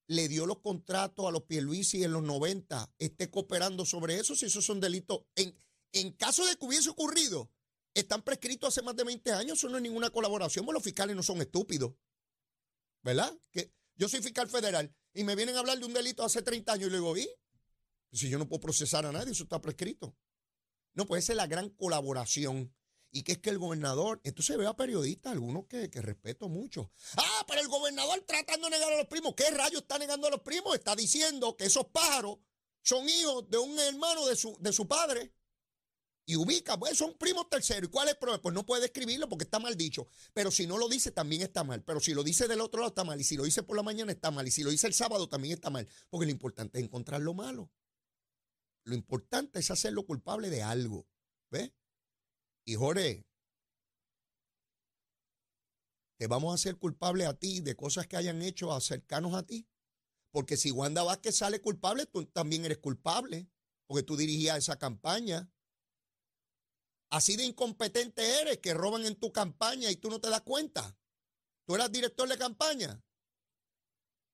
le 0.07 0.27
dio 0.27 0.45
los 0.45 0.59
contratos 0.59 1.25
a 1.25 1.31
los 1.31 1.43
Pierluisi 1.43 2.03
en 2.03 2.11
los 2.11 2.23
90 2.23 2.93
esté 2.99 3.31
cooperando 3.31 3.85
sobre 3.85 4.17
eso 4.17 4.35
si 4.35 4.47
esos 4.47 4.65
son 4.65 4.81
delitos? 4.81 5.21
En, 5.35 5.57
en 5.93 6.11
caso 6.13 6.45
de 6.45 6.55
que 6.55 6.65
hubiese 6.65 6.89
ocurrido, 6.89 7.51
están 7.93 8.21
prescritos 8.21 8.69
hace 8.69 8.81
más 8.81 8.95
de 8.95 9.03
20 9.03 9.31
años, 9.31 9.57
eso 9.57 9.69
no 9.69 9.77
es 9.77 9.83
ninguna 9.83 10.09
colaboración, 10.09 10.65
porque 10.65 10.75
los 10.75 10.83
fiscales 10.83 11.15
no 11.15 11.23
son 11.23 11.41
estúpidos. 11.41 11.93
¿Verdad? 13.01 13.33
Que 13.51 13.73
yo 13.95 14.09
soy 14.09 14.21
fiscal 14.21 14.49
federal 14.49 14.93
y 15.13 15.23
me 15.23 15.35
vienen 15.35 15.55
a 15.55 15.59
hablar 15.59 15.79
de 15.79 15.85
un 15.85 15.93
delito 15.93 16.23
hace 16.23 16.41
30 16.41 16.73
años 16.73 16.87
y 16.87 16.91
le 16.91 16.97
digo, 16.97 17.17
¿y? 17.17 17.29
Si 18.11 18.29
yo 18.29 18.37
no 18.37 18.47
puedo 18.47 18.61
procesar 18.61 19.05
a 19.05 19.11
nadie, 19.11 19.31
eso 19.31 19.43
está 19.43 19.61
prescrito. 19.61 20.15
No, 20.93 21.05
pues 21.05 21.23
esa 21.23 21.33
es 21.33 21.37
la 21.37 21.47
gran 21.47 21.69
colaboración. 21.69 22.73
Y 23.11 23.23
que 23.23 23.33
es 23.33 23.37
que 23.39 23.49
el 23.49 23.57
gobernador, 23.57 24.21
entonces 24.23 24.55
veo 24.55 24.69
a 24.69 24.75
periodistas, 24.75 25.31
algunos 25.31 25.65
que, 25.65 25.87
respeto 25.87 26.47
mucho. 26.47 26.91
Ah, 27.17 27.45
pero 27.47 27.61
el 27.61 27.67
gobernador 27.67 28.23
tratando 28.27 28.69
de 28.69 28.77
negar 28.77 28.93
a 28.93 28.97
los 28.97 29.07
primos. 29.07 29.33
¿Qué 29.35 29.49
rayos 29.49 29.81
está 29.81 29.97
negando 29.97 30.27
a 30.27 30.31
los 30.31 30.41
primos? 30.41 30.75
Está 30.75 30.95
diciendo 30.95 31.57
que 31.57 31.65
esos 31.65 31.87
pájaros 31.87 32.37
son 32.83 33.09
hijos 33.09 33.49
de 33.49 33.57
un 33.57 33.79
hermano 33.79 34.27
de 34.27 34.35
su, 34.35 34.55
de 34.59 34.71
su 34.71 34.87
padre 34.87 35.33
y 36.29 36.35
ubica, 36.35 36.77
pues 36.77 36.95
son 36.95 37.15
primos 37.15 37.49
terceros. 37.49 37.89
¿Y 37.89 37.91
cuál 37.91 38.07
es 38.07 38.13
el 38.13 38.19
problema? 38.19 38.39
Pues 38.39 38.53
no 38.53 38.63
puede 38.63 38.85
escribirlo 38.85 39.27
porque 39.27 39.45
está 39.45 39.57
mal 39.57 39.75
dicho. 39.75 40.07
Pero 40.31 40.51
si 40.51 40.67
no 40.67 40.77
lo 40.77 40.87
dice, 40.87 41.09
también 41.09 41.41
está 41.41 41.63
mal. 41.63 41.83
Pero 41.83 41.99
si 41.99 42.13
lo 42.13 42.23
dice 42.23 42.47
del 42.47 42.61
otro 42.61 42.81
lado, 42.81 42.89
está 42.89 43.03
mal. 43.03 43.19
Y 43.19 43.23
si 43.23 43.35
lo 43.35 43.45
dice 43.45 43.63
por 43.63 43.75
la 43.75 43.81
mañana, 43.81 44.11
está 44.11 44.29
mal. 44.29 44.47
Y 44.47 44.51
si 44.51 44.61
lo 44.61 44.69
dice 44.69 44.85
el 44.85 44.93
sábado, 44.93 45.27
también 45.27 45.55
está 45.55 45.71
mal. 45.71 45.89
Porque 46.11 46.27
lo 46.27 46.31
importante 46.31 46.77
es 46.77 46.85
encontrar 46.85 47.21
lo 47.21 47.33
malo. 47.33 47.71
Lo 48.83 48.93
importante 48.93 49.57
es 49.57 49.71
hacerlo 49.71 50.05
culpable 50.05 50.51
de 50.51 50.61
algo. 50.61 51.07
¿Ves? 51.49 51.71
Y 52.63 52.75
Jorge, 52.75 53.25
te 56.19 56.27
vamos 56.27 56.51
a 56.51 56.55
hacer 56.55 56.77
culpable 56.77 57.25
a 57.25 57.33
ti 57.33 57.61
de 57.61 57.75
cosas 57.75 58.05
que 58.05 58.17
hayan 58.17 58.43
hecho 58.43 58.71
a 58.71 58.81
cercanos 58.81 59.33
a 59.33 59.47
ti. 59.47 59.67
Porque 60.29 60.57
si 60.57 60.69
Wanda 60.69 61.01
Vázquez 61.01 61.37
sale 61.37 61.59
culpable, 61.59 62.05
tú 62.05 62.23
también 62.27 62.65
eres 62.65 62.77
culpable. 62.77 63.49
Porque 63.87 64.03
tú 64.03 64.15
dirigías 64.15 64.59
esa 64.59 64.77
campaña 64.77 65.49
Así 67.09 67.35
de 67.35 67.45
incompetente 67.45 68.41
eres 68.41 68.59
que 68.59 68.73
roban 68.73 69.05
en 69.05 69.15
tu 69.15 69.31
campaña 69.31 69.89
y 69.89 69.95
tú 69.95 70.09
no 70.09 70.21
te 70.21 70.29
das 70.29 70.41
cuenta. 70.41 70.95
Tú 71.65 71.75
eras 71.75 71.91
director 71.91 72.27
de 72.29 72.37
campaña. 72.37 73.01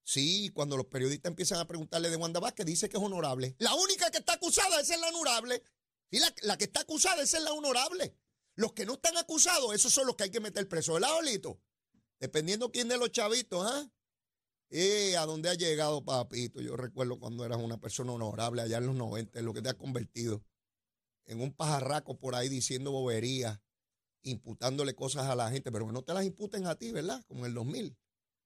Sí, 0.03 0.51
cuando 0.53 0.77
los 0.77 0.85
periodistas 0.85 1.31
empiezan 1.31 1.59
a 1.59 1.67
preguntarle 1.67 2.09
de 2.09 2.17
Wanda 2.17 2.39
Vázquez, 2.39 2.65
dice 2.65 2.89
que 2.89 2.97
es 2.97 3.03
honorable. 3.03 3.55
La 3.59 3.73
única 3.73 4.11
que 4.11 4.19
está 4.19 4.33
acusada 4.33 4.79
es 4.79 4.89
la 4.89 5.07
honorable. 5.07 5.63
Sí, 6.11 6.19
la, 6.43 6.57
que 6.57 6.65
está 6.65 6.81
acusada 6.81 7.23
es 7.23 7.33
la 7.41 7.53
honorable. 7.53 8.15
Los 8.55 8.73
que 8.73 8.85
no 8.85 8.93
están 8.93 9.17
acusados, 9.17 9.73
esos 9.73 9.91
son 9.91 10.05
los 10.05 10.15
que 10.15 10.25
hay 10.25 10.29
que 10.29 10.39
meter 10.39 10.67
preso. 10.67 10.93
¿Verdad, 10.93 11.17
Olito? 11.17 11.59
Dependiendo 12.19 12.71
quién 12.71 12.87
de 12.87 12.97
los 12.97 13.11
chavitos, 13.11 13.65
¿ah? 13.65 13.89
¿eh? 14.69 15.17
a 15.17 15.25
dónde 15.25 15.49
ha 15.49 15.55
llegado, 15.55 16.03
papito. 16.03 16.61
Yo 16.61 16.77
recuerdo 16.77 17.19
cuando 17.19 17.43
eras 17.43 17.57
una 17.57 17.79
persona 17.79 18.11
honorable 18.13 18.61
allá 18.61 18.77
en 18.77 18.87
los 18.87 18.95
90, 18.95 19.39
en 19.39 19.45
lo 19.45 19.53
que 19.53 19.61
te 19.61 19.69
has 19.69 19.75
convertido. 19.75 20.43
En 21.25 21.41
un 21.41 21.53
pajarraco 21.53 22.17
por 22.17 22.35
ahí 22.35 22.49
diciendo 22.49 22.91
boberías, 22.91 23.59
imputándole 24.23 24.95
cosas 24.95 25.27
a 25.27 25.35
la 25.35 25.51
gente, 25.51 25.71
pero 25.71 25.87
que 25.87 25.93
no 25.93 26.03
te 26.03 26.13
las 26.13 26.25
imputen 26.25 26.67
a 26.67 26.75
ti, 26.75 26.91
¿verdad? 26.91 27.23
Como 27.27 27.41
en 27.41 27.47
el 27.47 27.53
2000. 27.53 27.97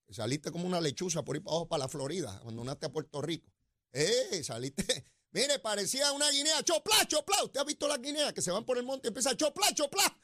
Que 0.06 0.14
saliste 0.14 0.52
como 0.52 0.66
una 0.66 0.82
lechuza 0.82 1.24
por 1.24 1.36
ahí 1.36 1.42
para 1.42 1.56
abajo 1.56 1.68
para 1.68 1.84
la 1.84 1.90
Florida, 1.90 2.38
abandonaste 2.38 2.88
a 2.88 2.92
Puerto 2.92 3.22
Rico. 3.22 3.52
¡Eh! 3.92 4.44
Saliste. 4.44 4.84
Mire, 5.32 5.60
parecía 5.60 6.12
una 6.12 6.30
guinea. 6.32 6.64
¡Chopla, 6.64 7.08
chopla! 7.08 7.44
¿Usted 7.44 7.60
ha 7.60 7.64
visto 7.64 7.88
las 7.88 8.02
guineas 8.02 8.34
que 8.34 8.42
se 8.42 8.52
van 8.52 8.66
por 8.66 8.78
el 8.78 8.84
monte 8.84 9.08
y 9.08 9.10
empiezan 9.10 9.38
chopla, 9.38 9.74
chopla? 9.74 10.20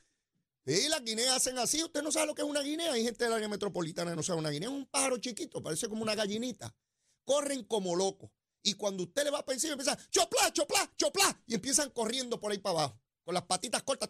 Sí, 0.66 0.90
las 0.90 1.04
guineas 1.04 1.36
hacen 1.36 1.60
así. 1.60 1.84
Usted 1.84 2.02
no 2.02 2.12
sabe 2.12 2.26
lo 2.28 2.36
que 2.36 2.42
es 2.42 2.48
una 2.48 2.62
guinea. 2.62 2.94
Hay 2.94 3.04
gente 3.04 3.24
del 3.24 3.34
área 3.34 3.48
metropolitana 3.48 4.12
que 4.12 4.16
no 4.16 4.24
sabe 4.24 4.40
una 4.40 4.50
guinea. 4.50 4.70
Es 4.70 4.76
un 4.76 4.88
pájaro 4.88 5.18
chiquito, 5.18 5.62
parece 5.62 5.88
como 5.88 6.02
una 6.02 6.16
gallinita. 6.16 6.76
Corren 7.24 7.64
como 7.64 7.96
locos. 7.96 8.32
Y 8.66 8.74
cuando 8.74 9.04
usted 9.04 9.24
le 9.24 9.30
va 9.30 9.40
a 9.40 9.46
pensar, 9.46 9.70
empieza 9.70 9.96
chopla, 10.10 10.52
chopla, 10.52 10.92
chopla. 10.98 11.44
Y 11.46 11.54
empiezan 11.54 11.92
corriendo 11.92 12.40
por 12.40 12.52
ahí 12.52 12.58
para 12.58 12.80
abajo. 12.80 13.02
Con 13.24 13.36
las 13.36 13.44
patitas 13.44 13.84
cortas. 13.84 14.10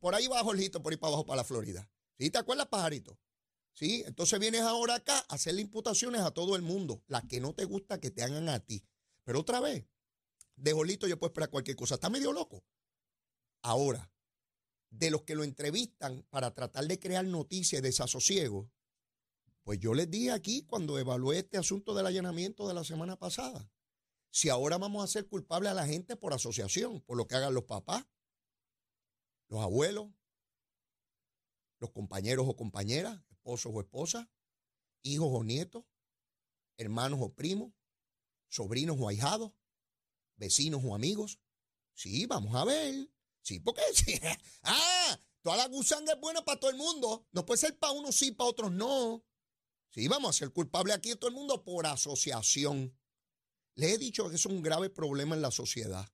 por 0.00 0.14
ahí 0.14 0.26
va 0.26 0.42
Jorgito, 0.42 0.82
por 0.82 0.94
ahí 0.94 0.96
para 0.96 1.08
abajo 1.08 1.26
para 1.26 1.36
la 1.36 1.44
Florida. 1.44 1.86
¿Sí? 2.18 2.30
¿Te 2.30 2.38
acuerdas, 2.38 2.68
pajarito? 2.68 3.18
¿Sí? 3.74 4.02
Entonces 4.06 4.40
vienes 4.40 4.62
ahora 4.62 4.94
acá 4.94 5.18
a 5.28 5.34
hacerle 5.34 5.60
imputaciones 5.60 6.22
a 6.22 6.30
todo 6.30 6.56
el 6.56 6.62
mundo. 6.62 7.02
Las 7.06 7.24
que 7.24 7.38
no 7.38 7.54
te 7.54 7.66
gusta 7.66 8.00
que 8.00 8.10
te 8.10 8.22
hagan 8.22 8.48
a 8.48 8.60
ti. 8.60 8.82
Pero 9.24 9.40
otra 9.40 9.60
vez, 9.60 9.84
de 10.56 10.72
Jorgito 10.72 11.06
yo 11.06 11.18
puedo 11.18 11.28
esperar 11.28 11.50
cualquier 11.50 11.76
cosa. 11.76 11.96
Está 11.96 12.08
medio 12.08 12.32
loco. 12.32 12.64
Ahora, 13.60 14.10
de 14.88 15.10
los 15.10 15.22
que 15.24 15.34
lo 15.34 15.44
entrevistan 15.44 16.24
para 16.30 16.54
tratar 16.54 16.86
de 16.86 16.98
crear 16.98 17.26
noticias 17.26 17.82
de 17.82 17.88
desasosiego, 17.88 18.70
pues 19.64 19.80
yo 19.80 19.94
les 19.94 20.10
dije 20.10 20.30
aquí 20.30 20.62
cuando 20.62 20.98
evalué 20.98 21.38
este 21.38 21.56
asunto 21.56 21.94
del 21.94 22.06
allanamiento 22.06 22.68
de 22.68 22.74
la 22.74 22.84
semana 22.84 23.16
pasada, 23.16 23.70
si 24.30 24.50
ahora 24.50 24.78
vamos 24.78 25.02
a 25.02 25.06
ser 25.06 25.26
culpables 25.26 25.72
a 25.72 25.74
la 25.74 25.86
gente 25.86 26.16
por 26.16 26.34
asociación, 26.34 27.00
por 27.00 27.16
lo 27.16 27.26
que 27.26 27.34
hagan 27.34 27.54
los 27.54 27.64
papás, 27.64 28.06
los 29.48 29.60
abuelos, 29.60 30.08
los 31.78 31.90
compañeros 31.92 32.46
o 32.48 32.56
compañeras, 32.56 33.20
esposos 33.30 33.72
o 33.74 33.80
esposas, 33.80 34.28
hijos 35.02 35.28
o 35.32 35.44
nietos, 35.44 35.84
hermanos 36.76 37.20
o 37.22 37.32
primos, 37.32 37.72
sobrinos 38.48 38.96
o 39.00 39.08
ahijados, 39.08 39.52
vecinos 40.36 40.82
o 40.84 40.94
amigos. 40.94 41.40
Sí, 41.94 42.26
vamos 42.26 42.54
a 42.54 42.64
ver. 42.64 43.10
Sí, 43.42 43.60
porque 43.60 43.82
sí. 43.94 44.20
Ah, 44.62 45.18
toda 45.42 45.56
la 45.56 45.68
gusanga 45.68 46.12
es 46.12 46.20
buena 46.20 46.44
para 46.44 46.60
todo 46.60 46.70
el 46.70 46.76
mundo. 46.76 47.26
No 47.32 47.46
puede 47.46 47.58
ser 47.58 47.78
para 47.78 47.92
unos 47.92 48.16
sí, 48.16 48.32
para 48.32 48.50
otros 48.50 48.72
no. 48.72 49.24
Sí, 49.94 50.08
vamos 50.08 50.30
a 50.30 50.38
ser 50.40 50.50
culpables 50.50 50.96
aquí 50.96 51.14
todo 51.14 51.28
el 51.28 51.36
mundo 51.36 51.62
por 51.62 51.86
asociación. 51.86 52.98
Le 53.76 53.92
he 53.92 53.98
dicho 53.98 54.28
que 54.28 54.34
es 54.34 54.44
un 54.44 54.60
grave 54.60 54.90
problema 54.90 55.36
en 55.36 55.42
la 55.42 55.52
sociedad. 55.52 56.12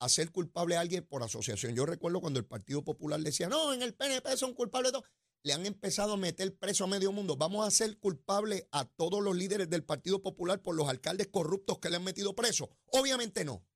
Hacer 0.00 0.30
culpable 0.30 0.76
a 0.76 0.80
alguien 0.80 1.02
por 1.02 1.22
asociación. 1.22 1.74
Yo 1.74 1.86
recuerdo 1.86 2.20
cuando 2.20 2.38
el 2.38 2.44
Partido 2.44 2.84
Popular 2.84 3.18
decía, 3.20 3.48
no, 3.48 3.72
en 3.72 3.80
el 3.80 3.94
PNP 3.94 4.36
son 4.36 4.52
culpables 4.52 4.92
de. 4.92 5.00
Le 5.44 5.54
han 5.54 5.64
empezado 5.64 6.12
a 6.12 6.16
meter 6.18 6.58
preso 6.58 6.84
a 6.84 6.86
medio 6.86 7.10
mundo. 7.10 7.38
Vamos 7.38 7.64
a 7.64 7.68
hacer 7.68 7.98
culpable 7.98 8.68
a 8.70 8.84
todos 8.84 9.22
los 9.22 9.34
líderes 9.34 9.70
del 9.70 9.82
Partido 9.82 10.20
Popular 10.20 10.60
por 10.60 10.74
los 10.74 10.86
alcaldes 10.86 11.28
corruptos 11.28 11.78
que 11.78 11.88
le 11.88 11.96
han 11.96 12.04
metido 12.04 12.36
preso. 12.36 12.68
Obviamente 12.92 13.46
no. 13.46 13.66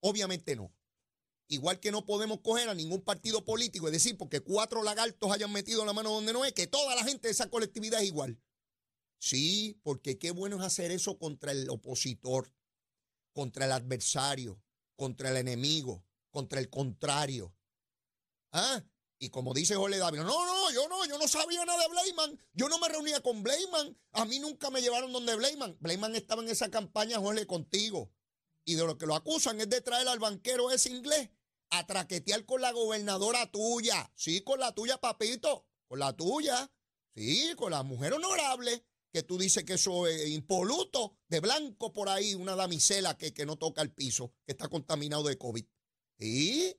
Obviamente 0.00 0.54
no. 0.54 0.70
Igual 1.50 1.80
que 1.80 1.90
no 1.90 2.04
podemos 2.04 2.40
coger 2.40 2.68
a 2.68 2.74
ningún 2.74 3.00
partido 3.00 3.42
político 3.42 3.86
es 3.86 3.92
decir, 3.92 4.18
porque 4.18 4.40
cuatro 4.40 4.82
lagartos 4.82 5.32
hayan 5.32 5.50
metido 5.50 5.84
la 5.86 5.94
mano 5.94 6.12
donde 6.12 6.34
no 6.34 6.44
es, 6.44 6.52
que 6.52 6.66
toda 6.66 6.94
la 6.94 7.04
gente 7.04 7.28
de 7.28 7.32
esa 7.32 7.48
colectividad 7.48 8.02
es 8.02 8.08
igual. 8.08 8.38
Sí, 9.18 9.80
porque 9.82 10.18
qué 10.18 10.30
bueno 10.30 10.56
es 10.56 10.62
hacer 10.62 10.90
eso 10.90 11.18
contra 11.18 11.52
el 11.52 11.70
opositor, 11.70 12.52
contra 13.32 13.64
el 13.64 13.72
adversario, 13.72 14.62
contra 14.94 15.30
el 15.30 15.38
enemigo, 15.38 16.04
contra 16.30 16.60
el 16.60 16.68
contrario. 16.68 17.54
¿Ah? 18.52 18.84
Y 19.18 19.30
como 19.30 19.54
dice 19.54 19.74
Jorge 19.74 19.96
David, 19.96 20.18
no, 20.18 20.26
no, 20.26 20.70
yo 20.70 20.86
no, 20.86 21.04
yo 21.06 21.18
no 21.18 21.26
sabía 21.26 21.64
nada 21.64 21.82
de 21.82 21.88
Blayman. 21.88 22.38
Yo 22.52 22.68
no 22.68 22.78
me 22.78 22.88
reunía 22.88 23.20
con 23.20 23.42
Blayman. 23.42 23.98
A 24.12 24.26
mí 24.26 24.38
nunca 24.38 24.70
me 24.70 24.82
llevaron 24.82 25.12
donde 25.12 25.34
Blayman. 25.34 25.76
Blayman 25.80 26.14
estaba 26.14 26.42
en 26.42 26.50
esa 26.50 26.70
campaña, 26.70 27.18
Jorge, 27.18 27.46
contigo. 27.46 28.12
Y 28.64 28.74
de 28.74 28.84
lo 28.84 28.98
que 28.98 29.06
lo 29.06 29.16
acusan 29.16 29.60
es 29.60 29.68
de 29.70 29.80
traer 29.80 30.06
al 30.06 30.18
banquero 30.18 30.70
ese 30.70 30.90
inglés 30.90 31.30
a 31.70 31.86
traquetear 31.86 32.44
con 32.44 32.60
la 32.60 32.72
gobernadora 32.72 33.50
tuya. 33.50 34.10
Sí, 34.14 34.42
con 34.42 34.60
la 34.60 34.72
tuya, 34.72 34.98
papito. 34.98 35.66
Con 35.86 35.98
la 35.98 36.14
tuya. 36.14 36.70
Sí, 37.14 37.52
con 37.56 37.72
la 37.72 37.82
mujer 37.82 38.14
honorable. 38.14 38.84
Que 39.12 39.22
tú 39.22 39.38
dices 39.38 39.64
que 39.64 39.74
eso 39.74 40.06
es 40.06 40.28
impoluto, 40.28 41.16
de 41.28 41.40
blanco 41.40 41.94
por 41.94 42.10
ahí, 42.10 42.34
una 42.34 42.54
damisela 42.54 43.16
que, 43.16 43.32
que 43.32 43.46
no 43.46 43.56
toca 43.56 43.80
el 43.80 43.90
piso, 43.90 44.34
que 44.44 44.52
está 44.52 44.68
contaminado 44.68 45.22
de 45.22 45.38
COVID. 45.38 45.64
Sí, 46.18 46.78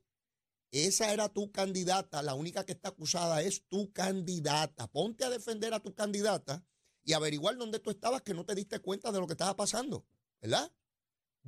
esa 0.72 1.12
era 1.12 1.30
tu 1.30 1.52
candidata. 1.52 2.22
La 2.22 2.36
única 2.36 2.66
que 2.66 2.74
está 2.74 2.90
acusada 2.90 3.42
es 3.42 3.68
tu 3.68 3.92
candidata. 3.92 4.88
Ponte 4.88 5.26
a 5.26 5.30
defender 5.30 5.74
a 5.74 5.80
tu 5.80 5.94
candidata 5.96 6.64
y 7.04 7.14
averiguar 7.14 7.58
dónde 7.58 7.80
tú 7.80 7.90
estabas 7.90 8.22
que 8.22 8.36
no 8.36 8.46
te 8.46 8.54
diste 8.54 8.80
cuenta 8.80 9.12
de 9.12 9.20
lo 9.20 9.26
que 9.26 9.34
estaba 9.34 9.56
pasando. 9.56 10.06
¿Verdad? 10.42 10.72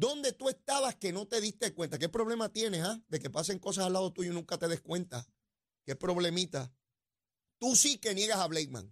¿Dónde 0.01 0.31
tú 0.31 0.49
estabas 0.49 0.95
que 0.95 1.13
no 1.13 1.27
te 1.27 1.39
diste 1.39 1.75
cuenta? 1.75 1.99
¿Qué 1.99 2.09
problema 2.09 2.51
tienes, 2.51 2.81
ah? 2.81 2.99
De 3.07 3.19
que 3.19 3.29
pasen 3.29 3.59
cosas 3.59 3.85
al 3.85 3.93
lado 3.93 4.11
tuyo 4.11 4.31
y 4.31 4.33
nunca 4.33 4.57
te 4.57 4.67
des 4.67 4.81
cuenta. 4.81 5.27
¿Qué 5.85 5.95
problemita? 5.95 6.73
Tú 7.59 7.75
sí 7.75 7.99
que 7.99 8.15
niegas 8.15 8.39
a 8.39 8.47
Blakeman. 8.47 8.91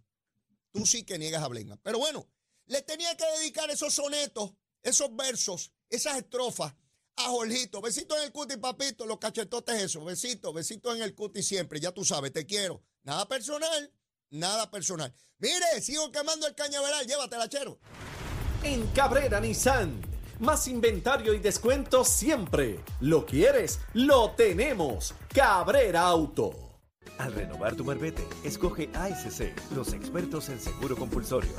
Tú 0.71 0.85
sí 0.85 1.03
que 1.03 1.17
niegas 1.17 1.41
a 1.41 1.47
Blakeman. 1.47 1.79
Pero 1.81 1.97
bueno, 1.97 2.29
le 2.67 2.83
tenía 2.83 3.17
que 3.17 3.25
dedicar 3.39 3.71
esos 3.71 3.91
sonetos, 3.91 4.53
esos 4.83 5.15
versos, 5.15 5.71
esas 5.89 6.15
estrofas 6.15 6.75
a 7.15 7.23
Jorgito. 7.23 7.81
Besito 7.81 8.15
en 8.15 8.25
el 8.25 8.31
cuti, 8.31 8.57
papito, 8.57 9.07
los 9.07 9.17
cachetotes 9.17 9.81
eso. 9.81 10.05
Besito, 10.05 10.53
besito 10.53 10.93
en 10.93 11.01
el 11.01 11.15
cuti 11.15 11.41
siempre. 11.41 11.79
Ya 11.79 11.91
tú 11.91 12.05
sabes, 12.05 12.31
te 12.33 12.45
quiero. 12.45 12.83
Nada 13.01 13.27
personal, 13.27 13.91
nada 14.29 14.69
personal. 14.69 15.11
Mire, 15.39 15.81
sigo 15.81 16.11
quemando 16.11 16.45
el 16.45 16.53
cañaveral. 16.53 17.07
Llévatela, 17.07 17.49
chero. 17.49 17.79
En 18.61 18.85
Cabrera 18.89 19.39
Nissan 19.39 20.08
más 20.39 20.67
inventario 20.67 21.33
y 21.33 21.39
descuento 21.39 22.03
siempre. 22.03 22.79
¿Lo 22.99 23.25
quieres? 23.25 23.79
Lo 23.93 24.31
tenemos. 24.31 25.13
Cabrera 25.33 26.07
Auto. 26.07 26.53
Al 27.17 27.33
renovar 27.33 27.75
tu 27.75 27.83
marbete, 27.83 28.25
escoge 28.45 28.89
ASC, 28.93 29.51
los 29.75 29.93
expertos 29.93 30.47
en 30.47 30.59
seguro 30.59 30.95
compulsorio. 30.95 31.51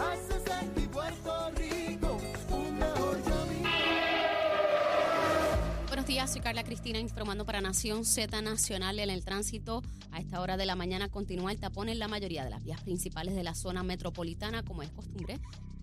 Buenos 5.87 6.07
días, 6.07 6.33
soy 6.33 6.41
Carla 6.41 6.65
Cristina 6.65 6.99
informando 6.99 7.45
para 7.45 7.61
Nación 7.61 8.07
Z 8.07 8.41
Nacional 8.41 8.99
en 9.01 9.11
el 9.11 9.23
tránsito. 9.23 9.83
A 10.13 10.21
esta 10.21 10.41
hora 10.41 10.57
de 10.57 10.65
la 10.65 10.75
mañana 10.75 11.11
continúa 11.11 11.53
el 11.53 11.61
tapón 11.61 11.91
en 11.91 11.99
la 11.99 12.09
mayoría 12.09 12.43
de 12.43 12.51
las 12.51 12.65
vías 12.65 12.81
principales 12.81 13.35
de 13.35 13.43
la 13.43 13.55
zona 13.55 13.83
metropolitana, 13.83 14.63
como 14.63 14.83
es 14.83 14.91
costumbre. 14.91 15.39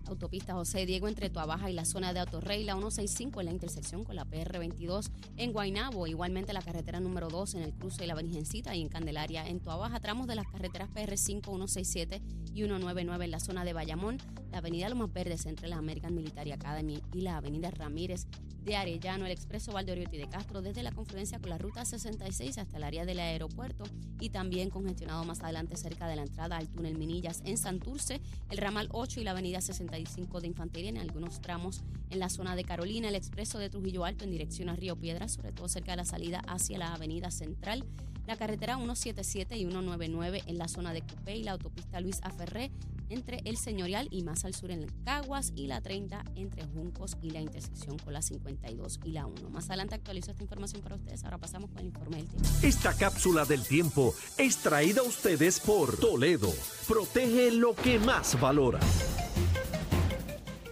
Autopista 0.08 0.54
José 0.54 0.86
Diego 0.86 1.06
entre 1.06 1.30
Tuabaja 1.30 1.70
y 1.70 1.74
la 1.74 1.84
zona 1.84 2.12
de 2.12 2.20
Autorrey, 2.20 2.64
la 2.64 2.72
165 2.74 3.40
en 3.40 3.46
la 3.46 3.52
intersección 3.52 4.04
con 4.04 4.16
la 4.16 4.24
PR22 4.24 5.10
en 5.36 5.52
Guaynabo, 5.52 6.06
igualmente 6.06 6.52
la 6.52 6.62
carretera 6.62 6.98
número 7.00 7.28
2 7.28 7.54
en 7.54 7.62
el 7.62 7.74
cruce 7.74 8.00
de 8.00 8.06
la 8.06 8.14
Virgencita 8.14 8.74
y 8.74 8.82
en 8.82 8.88
Candelaria 8.88 9.46
en 9.46 9.60
Tuabaja, 9.60 10.00
tramos 10.00 10.26
de 10.26 10.34
las 10.34 10.46
carreteras 10.46 10.88
PR5, 10.90 11.44
167 11.44 12.22
y 12.52 12.62
199 12.62 13.24
en 13.24 13.30
la 13.30 13.40
zona 13.40 13.64
de 13.64 13.72
Bayamón, 13.72 14.18
la 14.50 14.58
avenida 14.58 14.88
Lomas 14.88 15.12
Verdes 15.12 15.46
entre 15.46 15.68
la 15.68 15.76
American 15.76 16.14
Military 16.14 16.52
Academy 16.52 17.02
y 17.12 17.20
la 17.20 17.36
avenida 17.36 17.70
Ramírez 17.70 18.26
de 18.64 18.76
Arellano, 18.76 19.24
el 19.24 19.32
expreso 19.32 19.72
Valdoriotti 19.72 20.18
de 20.18 20.28
Castro 20.28 20.60
desde 20.60 20.82
la 20.82 20.92
confluencia 20.92 21.38
con 21.38 21.50
la 21.50 21.58
ruta 21.58 21.84
66 21.84 22.58
hasta 22.58 22.76
el 22.76 22.84
área 22.84 23.06
del 23.06 23.18
aeropuerto 23.18 23.84
y 24.20 24.30
también 24.30 24.68
congestionado 24.68 25.24
más 25.24 25.40
adelante 25.40 25.76
cerca 25.76 26.06
de 26.06 26.16
la 26.16 26.22
entrada 26.22 26.56
al 26.56 26.68
túnel 26.68 26.98
Minillas 26.98 27.42
en 27.44 27.56
Santurce, 27.56 28.20
el 28.50 28.58
ramal 28.58 28.88
8 28.92 29.20
y 29.20 29.24
la 29.24 29.30
avenida 29.30 29.60
66 29.60 30.28
de 30.40 30.46
Infantería 30.46 30.90
en 30.90 30.98
algunos 30.98 31.40
tramos 31.40 31.82
en 32.10 32.18
la 32.18 32.28
zona 32.28 32.56
de 32.56 32.64
Carolina, 32.64 33.08
el 33.08 33.14
expreso 33.14 33.58
de 33.58 33.70
Trujillo 33.70 34.04
Alto 34.04 34.24
en 34.24 34.30
dirección 34.30 34.68
a 34.68 34.76
Río 34.76 34.96
Piedras, 34.96 35.32
sobre 35.32 35.52
todo 35.52 35.68
cerca 35.68 35.92
de 35.92 35.98
la 35.98 36.04
salida 36.04 36.40
hacia 36.46 36.78
la 36.78 36.94
avenida 36.94 37.30
Central, 37.30 37.84
la 38.28 38.36
carretera 38.36 38.76
177 38.76 39.56
y 39.56 39.62
199 39.62 40.42
en 40.46 40.58
la 40.58 40.68
zona 40.68 40.92
de 40.92 41.00
Cupé 41.00 41.36
y 41.36 41.44
la 41.44 41.52
autopista 41.52 41.98
Luis 41.98 42.20
Aferré 42.22 42.70
entre 43.08 43.40
el 43.46 43.56
Señorial 43.56 44.06
y 44.10 44.22
más 44.22 44.44
al 44.44 44.54
sur 44.54 44.70
en 44.70 44.86
Caguas 45.02 45.52
y 45.56 45.66
la 45.66 45.80
30 45.80 46.24
entre 46.36 46.66
Juncos 46.66 47.16
y 47.22 47.30
la 47.30 47.40
intersección 47.40 47.98
con 47.98 48.12
la 48.12 48.20
52 48.20 49.00
y 49.04 49.12
la 49.12 49.24
1. 49.24 49.48
Más 49.48 49.68
adelante 49.68 49.94
actualizo 49.94 50.30
esta 50.30 50.42
información 50.42 50.82
para 50.82 50.96
ustedes. 50.96 51.24
Ahora 51.24 51.38
pasamos 51.38 51.70
con 51.70 51.78
el 51.78 51.86
informe 51.86 52.18
del 52.18 52.26
tiempo. 52.28 52.48
Esta 52.62 52.94
cápsula 52.94 53.46
del 53.46 53.66
tiempo 53.66 54.14
es 54.36 54.58
traída 54.58 55.00
a 55.00 55.04
ustedes 55.04 55.58
por 55.58 55.96
Toledo. 55.96 56.52
Protege 56.86 57.50
lo 57.50 57.74
que 57.74 57.98
más 57.98 58.38
valora. 58.38 58.80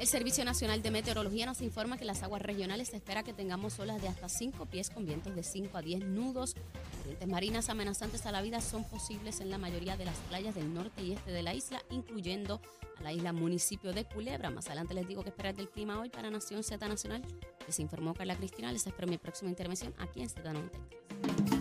El 0.07 0.11
Servicio 0.11 0.45
Nacional 0.45 0.83
de 0.83 0.93
Meteorología 0.93 1.47
nos 1.47 1.61
informa 1.63 1.97
que 1.97 2.05
en 2.05 2.07
las 2.07 2.23
aguas 2.23 2.41
regionales 2.41 2.91
se 2.91 2.97
espera 2.97 3.25
que 3.25 3.33
tengamos 3.33 3.81
olas 3.81 4.01
de 4.01 4.07
hasta 4.07 4.29
5 4.29 4.67
pies 4.67 4.89
con 4.89 5.05
vientos 5.05 5.35
de 5.35 5.43
5 5.43 5.77
a 5.77 5.83
10 5.83 6.05
nudos. 6.05 6.55
Corrientes 6.99 7.27
marinas 7.27 7.69
amenazantes 7.71 8.25
a 8.25 8.31
la 8.31 8.41
vida 8.41 8.61
son 8.61 8.85
posibles 8.85 9.41
en 9.41 9.51
la 9.51 9.59
mayoría 9.59 9.97
de 9.97 10.05
las 10.05 10.17
playas 10.29 10.55
del 10.55 10.73
norte 10.73 11.03
y 11.03 11.15
este 11.15 11.33
de 11.33 11.43
la 11.43 11.55
isla, 11.55 11.83
incluyendo 11.91 12.61
a 13.01 13.03
la 13.03 13.13
isla 13.13 13.33
municipio 13.33 13.93
de 13.93 14.05
Culebra. 14.05 14.49
Más 14.51 14.67
adelante 14.67 14.95
les 14.95 15.09
digo 15.09 15.25
que 15.25 15.31
esperar 15.31 15.57
del 15.57 15.69
clima 15.69 15.99
hoy 15.99 16.09
para 16.09 16.31
Nación 16.31 16.63
Z 16.63 16.87
Nacional. 16.87 17.25
Les 17.67 17.81
informó 17.81 18.15
Carla 18.15 18.37
Cristina. 18.37 18.71
Les 18.71 18.87
espero 18.87 19.09
mi 19.09 19.19
próxima 19.19 19.51
intervención 19.51 19.93
aquí 19.99 20.23
en 20.23 20.29
Z93. 20.29 21.56